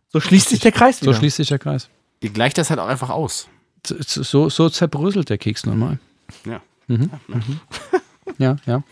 [0.09, 1.15] so schließt sich der Kreis so wieder.
[1.15, 1.89] schließt sich der Kreis.
[2.19, 3.47] Ihr gleicht das halt auch einfach aus.
[3.83, 5.97] So, so, so zerbröselt der Keks nun mal.
[6.45, 6.61] Ja.
[8.37, 8.83] Ja, ja.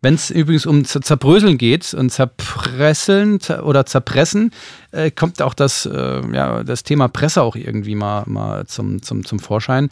[0.00, 4.52] Wenn es übrigens um Zerbröseln geht und Zerpresseln zer- oder Zerpressen,
[4.92, 9.24] äh, kommt auch das, äh, ja, das Thema Presse auch irgendwie mal, mal zum, zum,
[9.24, 9.90] zum Vorschein.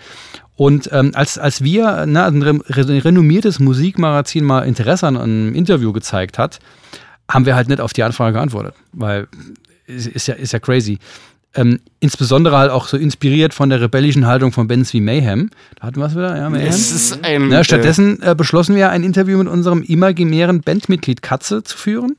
[0.55, 5.55] Und ähm, als, als wir, ne, ein re re- renommiertes Musikmagazin mal Interesse an einem
[5.57, 6.61] Interview gezeigt hat,
[7.29, 9.27] haben wir halt nicht auf die Anfrage geantwortet, weil
[9.87, 10.99] ist, ist, ja, ist ja crazy.
[11.57, 15.51] Ähm, insbesondere halt auch so inspiriert von der rebellischen Haltung von Bands wie Mayhem.
[15.77, 16.75] Da hatten wir es wieder, ja, Mayhem.
[17.23, 17.49] Ein.
[17.49, 22.17] Na, stattdessen äh, beschlossen wir, ein Interview mit unserem imaginären Bandmitglied Katze zu führen.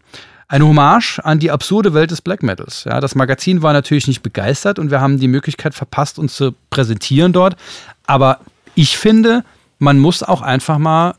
[0.47, 2.85] Eine Hommage an die absurde Welt des Black Metals.
[2.85, 6.55] Ja, das Magazin war natürlich nicht begeistert und wir haben die Möglichkeit verpasst, uns zu
[6.69, 7.57] präsentieren dort.
[8.05, 8.39] Aber
[8.73, 9.43] ich finde,
[9.77, 11.15] man muss auch einfach mal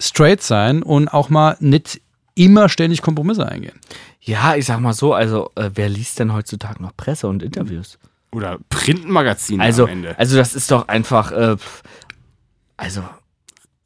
[0.00, 2.00] straight sein und auch mal nicht
[2.38, 3.78] immer ständig Kompromisse eingehen.
[4.20, 7.98] Ja, ich sag mal so, also äh, wer liest denn heutzutage noch Presse und Interviews?
[8.30, 10.18] oder Printmagazin Also, am Ende.
[10.18, 11.56] also das ist doch einfach, äh,
[12.76, 13.02] also,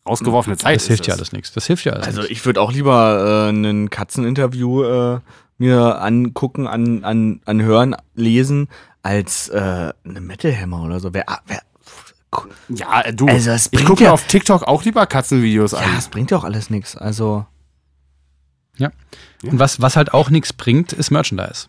[0.05, 0.75] Ausgeworfene Zeit.
[0.75, 1.53] Das ist hilft ja alles nichts.
[1.53, 2.33] Das hilft ja alles also nichts.
[2.33, 5.21] ich würde auch lieber äh, ein Katzeninterview äh,
[5.59, 8.67] mir angucken, an, an, anhören, lesen,
[9.05, 11.15] als äh, eine Metal Hammer oder so.
[11.15, 11.63] Wer, wer,
[12.69, 13.29] Ja, du.
[13.29, 15.97] Also, ich gucke mir ja- auf TikTok auch lieber Katzenvideos ja, an.
[15.97, 16.97] es bringt ja auch alles nichts.
[16.97, 17.47] Also,
[18.79, 18.91] Ja.
[19.45, 21.66] Und was, was halt auch nichts bringt, ist Merchandise.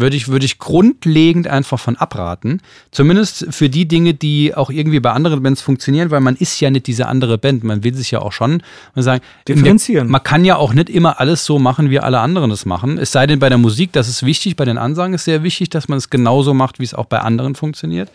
[0.00, 2.60] Würde ich, würde ich grundlegend einfach von abraten.
[2.90, 6.70] Zumindest für die Dinge, die auch irgendwie bei anderen Bands funktionieren, weil man ist ja
[6.70, 7.64] nicht diese andere Band.
[7.64, 8.62] Man will sich ja auch schon
[8.94, 10.08] und sagen, Differenzieren.
[10.08, 12.98] Man kann ja auch nicht immer alles so machen, wie alle anderen es machen.
[12.98, 15.70] Es sei denn bei der Musik, das ist wichtig, bei den Ansagen ist sehr wichtig,
[15.70, 18.10] dass man es genauso macht, wie es auch bei anderen funktioniert.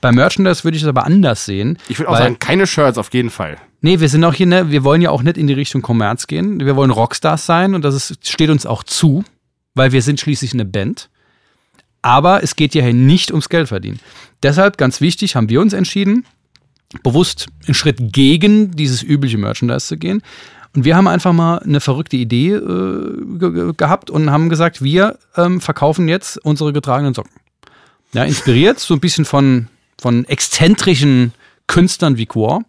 [0.00, 1.78] Bei Merchandise würde ich es aber anders sehen.
[1.88, 3.56] Ich würde auch sagen, keine Shirts auf jeden Fall.
[3.80, 6.26] Nee, wir sind auch hier, ne, wir wollen ja auch nicht in die Richtung Kommerz
[6.26, 6.60] gehen.
[6.60, 9.24] Wir wollen Rockstars sein und das ist, steht uns auch zu,
[9.74, 11.10] weil wir sind schließlich eine Band.
[12.02, 14.00] Aber es geht ja hier nicht ums Geld verdienen.
[14.42, 16.24] Deshalb, ganz wichtig, haben wir uns entschieden,
[17.02, 20.22] bewusst einen Schritt gegen dieses übliche Merchandise zu gehen.
[20.74, 24.82] Und wir haben einfach mal eine verrückte Idee äh, ge ge gehabt und haben gesagt,
[24.82, 27.32] wir ähm, verkaufen jetzt unsere getragenen Socken.
[28.12, 29.68] Ja, inspiriert so ein bisschen von,
[30.00, 31.32] von exzentrischen
[31.66, 32.62] Künstlern wie Quor.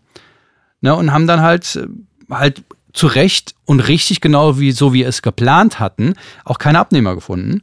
[0.81, 1.87] Ne, und haben dann halt, äh,
[2.33, 2.63] halt
[2.93, 6.13] zu Recht und richtig genau wie so wie wir es geplant hatten,
[6.45, 7.61] auch keine Abnehmer gefunden.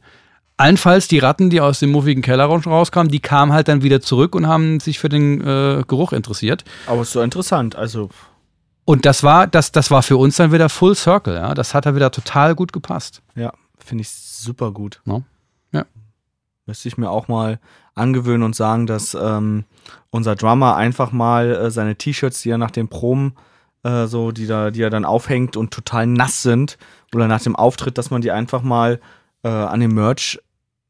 [0.57, 4.33] Allenfalls die Ratten, die aus dem muffigen Keller rauskamen, die kamen halt dann wieder zurück
[4.35, 6.65] und haben sich für den äh, Geruch interessiert.
[6.87, 7.75] aber ist so interessant.
[7.75, 8.09] Also,
[8.85, 11.53] Und das war, das, das war für uns dann wieder Full Circle, ja.
[11.53, 13.21] Das hat da wieder total gut gepasst.
[13.35, 14.99] Ja, finde ich super gut.
[15.05, 15.23] No?
[15.71, 15.85] Ja.
[16.65, 17.59] Müsste ich mir auch mal
[17.93, 19.65] angewöhnen und sagen, dass ähm,
[20.09, 23.35] unser Drummer einfach mal äh, seine T-Shirts, die er nach den Proben
[23.83, 26.77] äh, so, die da, die er dann aufhängt und total nass sind,
[27.13, 28.99] oder nach dem Auftritt, dass man die einfach mal
[29.43, 30.39] äh, an den Merch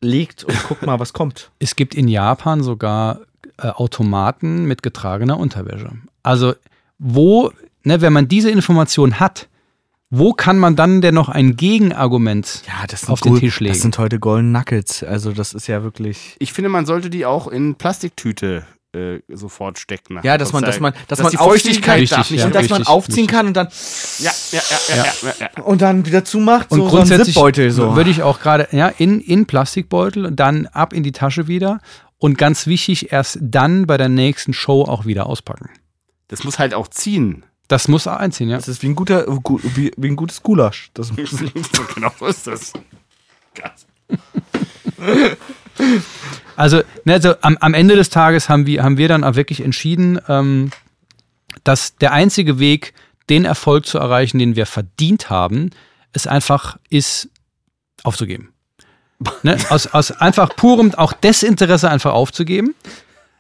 [0.01, 1.51] legt und guckt mal, was kommt.
[1.59, 3.21] Es gibt in Japan sogar
[3.57, 5.91] äh, Automaten mit getragener Unterwäsche.
[6.23, 6.53] Also,
[6.99, 7.51] wo,
[7.83, 9.47] ne, wenn man diese Information hat,
[10.09, 13.73] wo kann man dann denn noch ein Gegenargument Ja, das auf den Tisch legen?
[13.73, 15.03] Das sind heute Golden Knuckles.
[15.03, 16.35] Also, das ist ja wirklich.
[16.39, 20.15] Ich finde, man sollte die auch in Plastiktüte äh, sofort stecken.
[20.15, 22.31] nach Ja, dass man, dass man, dass Dass man die aufziehen Feuchtigkeit kann, Richtig, darf
[22.31, 22.45] nicht ja.
[22.47, 23.27] und dass man richtig, aufziehen richtig.
[23.35, 23.67] kann und dann
[24.19, 25.13] Ja, ja, ja, ja, ja.
[25.39, 25.63] ja, ja.
[25.63, 27.95] und dann wieder zumacht, Und so, so ein grundsätzlich Zipbeutel so.
[27.95, 31.79] würde ich auch gerade ja, in, in Plastikbeutel und dann ab in die Tasche wieder.
[32.19, 35.69] Und ganz wichtig, erst dann bei der nächsten Show auch wieder auspacken.
[36.29, 37.43] Das muss halt auch ziehen.
[37.67, 38.55] Das muss einziehen, ja.
[38.55, 40.89] Das ist wie ein guter, gu- wie, wie ein gutes Gulasch.
[40.95, 41.15] Das so
[41.95, 42.73] genau so ist das.
[43.53, 43.85] Krass.
[46.57, 49.63] Also, ne, also am, am Ende des Tages haben wir, haben wir dann auch wirklich
[49.63, 50.71] entschieden, ähm,
[51.63, 52.93] dass der einzige Weg,
[53.29, 55.69] den Erfolg zu erreichen, den wir verdient haben,
[56.13, 57.29] es einfach ist,
[58.03, 58.49] aufzugeben.
[59.41, 59.57] Ne?
[59.69, 62.75] Aus, aus einfach purem, auch Desinteresse einfach aufzugeben.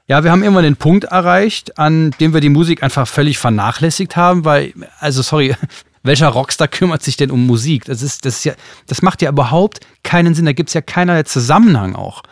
[0.07, 4.15] Ja, wir haben irgendwann den Punkt erreicht, an dem wir die Musik einfach völlig vernachlässigt
[4.15, 5.55] haben, weil, also sorry,
[6.03, 7.85] welcher Rockstar kümmert sich denn um Musik?
[7.85, 8.53] Das ist, das ist ja,
[8.87, 10.45] das macht ja überhaupt keinen Sinn.
[10.45, 12.23] Da gibt es ja keinerlei Zusammenhang auch.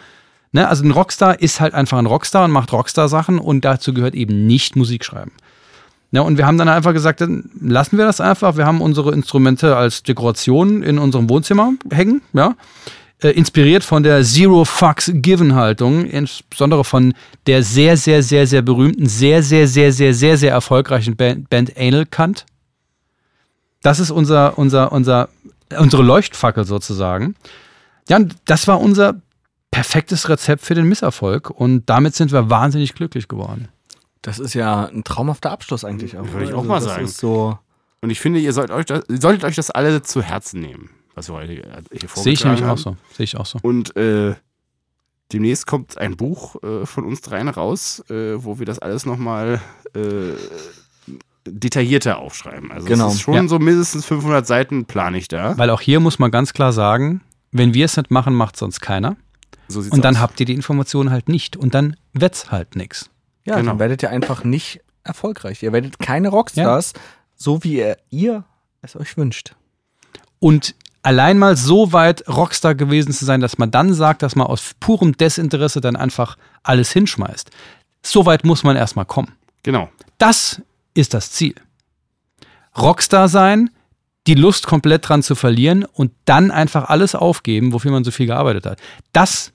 [0.55, 0.69] Ne?
[0.69, 4.47] Also ein Rockstar ist halt einfach ein Rockstar und macht Rockstar-Sachen und dazu gehört eben
[4.47, 5.33] nicht Musik schreiben.
[6.11, 6.23] Ne?
[6.23, 8.55] Und wir haben dann einfach gesagt, dann lassen wir das einfach.
[8.55, 12.55] Wir haben unsere Instrumente als Dekoration in unserem Wohnzimmer hängen, ja.
[13.21, 17.13] Äh, inspiriert von der Zero Fucks Given Haltung, insbesondere von
[17.47, 21.75] der sehr, sehr, sehr, sehr berühmten, sehr, sehr, sehr, sehr, sehr, sehr erfolgreichen Band, Band
[21.77, 22.45] Anal Kant.
[23.81, 25.27] Das ist unser, unser, unser,
[25.77, 27.35] unsere Leuchtfackel sozusagen.
[28.07, 29.15] Ja, das war unser
[29.75, 33.67] perfektes Rezept für den Misserfolg und damit sind wir wahnsinnig glücklich geworden.
[34.21, 36.23] Das ist ja ein traumhafter Abschluss eigentlich auch.
[36.31, 37.07] Würde ich Also auch mal das sagen.
[37.07, 37.59] So,
[38.01, 40.89] Und ich finde, ihr sollt euch das, ihr solltet euch das alle zu Herzen nehmen,
[41.13, 41.73] was wir heute hier Sehe
[42.33, 42.77] ich nämlich vorgetragen auch haben.
[42.77, 42.97] so.
[43.15, 43.59] Sehe ich auch so.
[43.61, 44.33] Und äh,
[45.33, 49.61] demnächst kommt ein Buch äh, von uns dreien raus, äh, wo wir das alles nochmal
[49.93, 49.99] äh,
[51.47, 52.71] detaillierter aufschreiben.
[52.71, 53.09] Also Genau.
[53.09, 53.47] es ist schon Ja.
[53.47, 55.57] so mindestens 500 Seiten plane ich da.
[55.57, 57.21] Weil auch hier muss man ganz klar sagen,
[57.51, 59.15] wenn wir es nicht machen, macht sonst keiner.
[59.67, 60.21] So Und dann aus.
[60.21, 61.57] habt ihr die Informationen halt nicht.
[61.57, 63.09] Und dann wird's halt nix.
[63.45, 63.71] ja, Genau.
[63.71, 65.61] dann werdet ihr einfach nicht erfolgreich.
[65.63, 66.93] Ihr werdet keine Rockstars,
[67.35, 68.43] so wie ihr, ihr
[68.81, 69.55] es euch wünscht.
[70.39, 74.47] Und allein mal so weit Rockstar gewesen zu sein, dass man dann sagt, dass man
[74.47, 77.51] aus purem Desinteresse dann einfach alles hinschmeißt.
[78.03, 79.31] So weit muss man erstmal kommen.
[79.63, 79.89] Genau.
[80.17, 80.61] Das
[80.93, 81.55] ist das Ziel.
[82.77, 83.69] Rockstar sein,
[84.27, 88.25] die Lust komplett dran zu verlieren und dann einfach alles aufgeben, wofür man so viel
[88.25, 88.79] gearbeitet hat.
[89.13, 89.51] Das,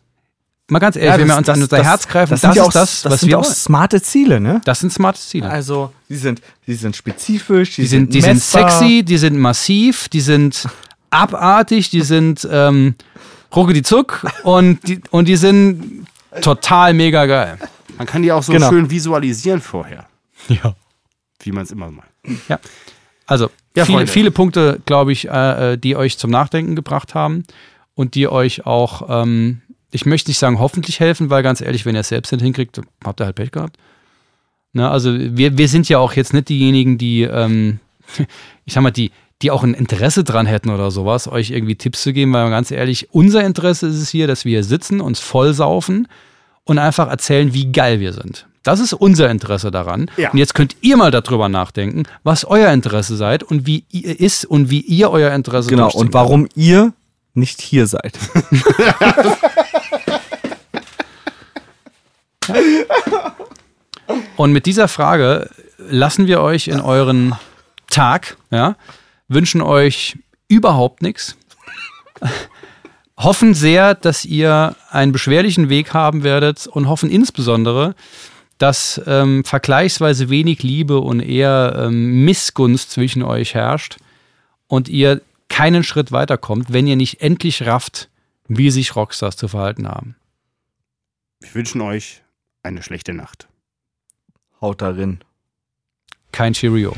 [0.71, 2.73] mal ganz ehrlich, wenn wir uns an unser Herz greifen, das, sind ist ja auch,
[2.73, 3.55] das, das was sind wir auch wollen.
[3.55, 4.61] smarte Ziele, ne?
[4.65, 5.49] Das sind smarte Ziele.
[5.51, 10.09] Also, die sind, die sind spezifisch, die, Die sind, die sind sexy, die sind massiv,
[10.09, 10.67] die sind
[11.11, 12.95] abartig, die sind ähm,
[13.55, 16.07] rucki zuck und die, und die sind
[16.41, 17.59] total mega geil.
[17.99, 18.69] Man kann die auch so Genau.
[18.71, 20.07] schön visualisieren vorher,
[20.49, 20.75] Ja.
[21.43, 22.09] wie man es immer macht.
[23.27, 27.45] Also Ja, viele, viele Punkte, glaube ich, äh, äh, die euch zum Nachdenken gebracht haben
[27.95, 29.63] und die euch auch, ähm,
[29.93, 32.81] ich möchte nicht sagen hoffentlich helfen, weil ganz ehrlich, wenn ihr es selbst nicht hinkriegt,
[33.05, 33.77] habt ihr halt Pech gehabt.
[34.73, 37.81] Ne, also wir, wir sind ja auch jetzt nicht diejenigen, die, ähm,
[38.65, 39.11] ich sag mal, die,
[39.43, 42.71] die auch ein Interesse dran hätten oder sowas, euch irgendwie Tipps zu geben, weil ganz
[42.71, 46.07] ehrlich, unser Interesse ist es hier, dass wir hier sitzen, uns vollsaufen
[46.65, 48.47] und einfach erzählen, wie geil wir sind.
[48.63, 50.11] Das ist unser Interesse daran.
[50.19, 50.31] Ja.
[50.31, 54.45] Und jetzt könnt ihr mal darüber nachdenken, was euer Interesse seid und wie ihr ist
[54.45, 56.93] und wie ihr euer Interesse Genau, und warum ihr
[57.35, 58.19] nicht hier seid.
[64.37, 67.35] Und mit dieser Frage lassen wir euch in euren
[67.91, 68.77] Tag, ja,
[69.29, 70.19] wünschen euch
[70.49, 71.37] überhaupt nichts.
[73.19, 77.95] Hoffen sehr, dass ihr einen beschwerlichen Weg haben werdet und hoffen insbesondere,
[78.57, 83.99] dass ähm, vergleichsweise wenig Liebe und eher ähm, Missgunst zwischen euch herrscht
[84.69, 85.21] und ihr
[85.61, 88.09] keinen Schritt weiterkommt, wenn ihr nicht endlich rafft,
[88.49, 90.17] wie sich Rockstars zu verhalten haben.
[91.41, 92.23] Wir wünschen euch
[92.63, 93.47] eine schlechte Nacht.
[94.63, 95.21] Haut darin.
[96.33, 96.97] Kein Cheerio.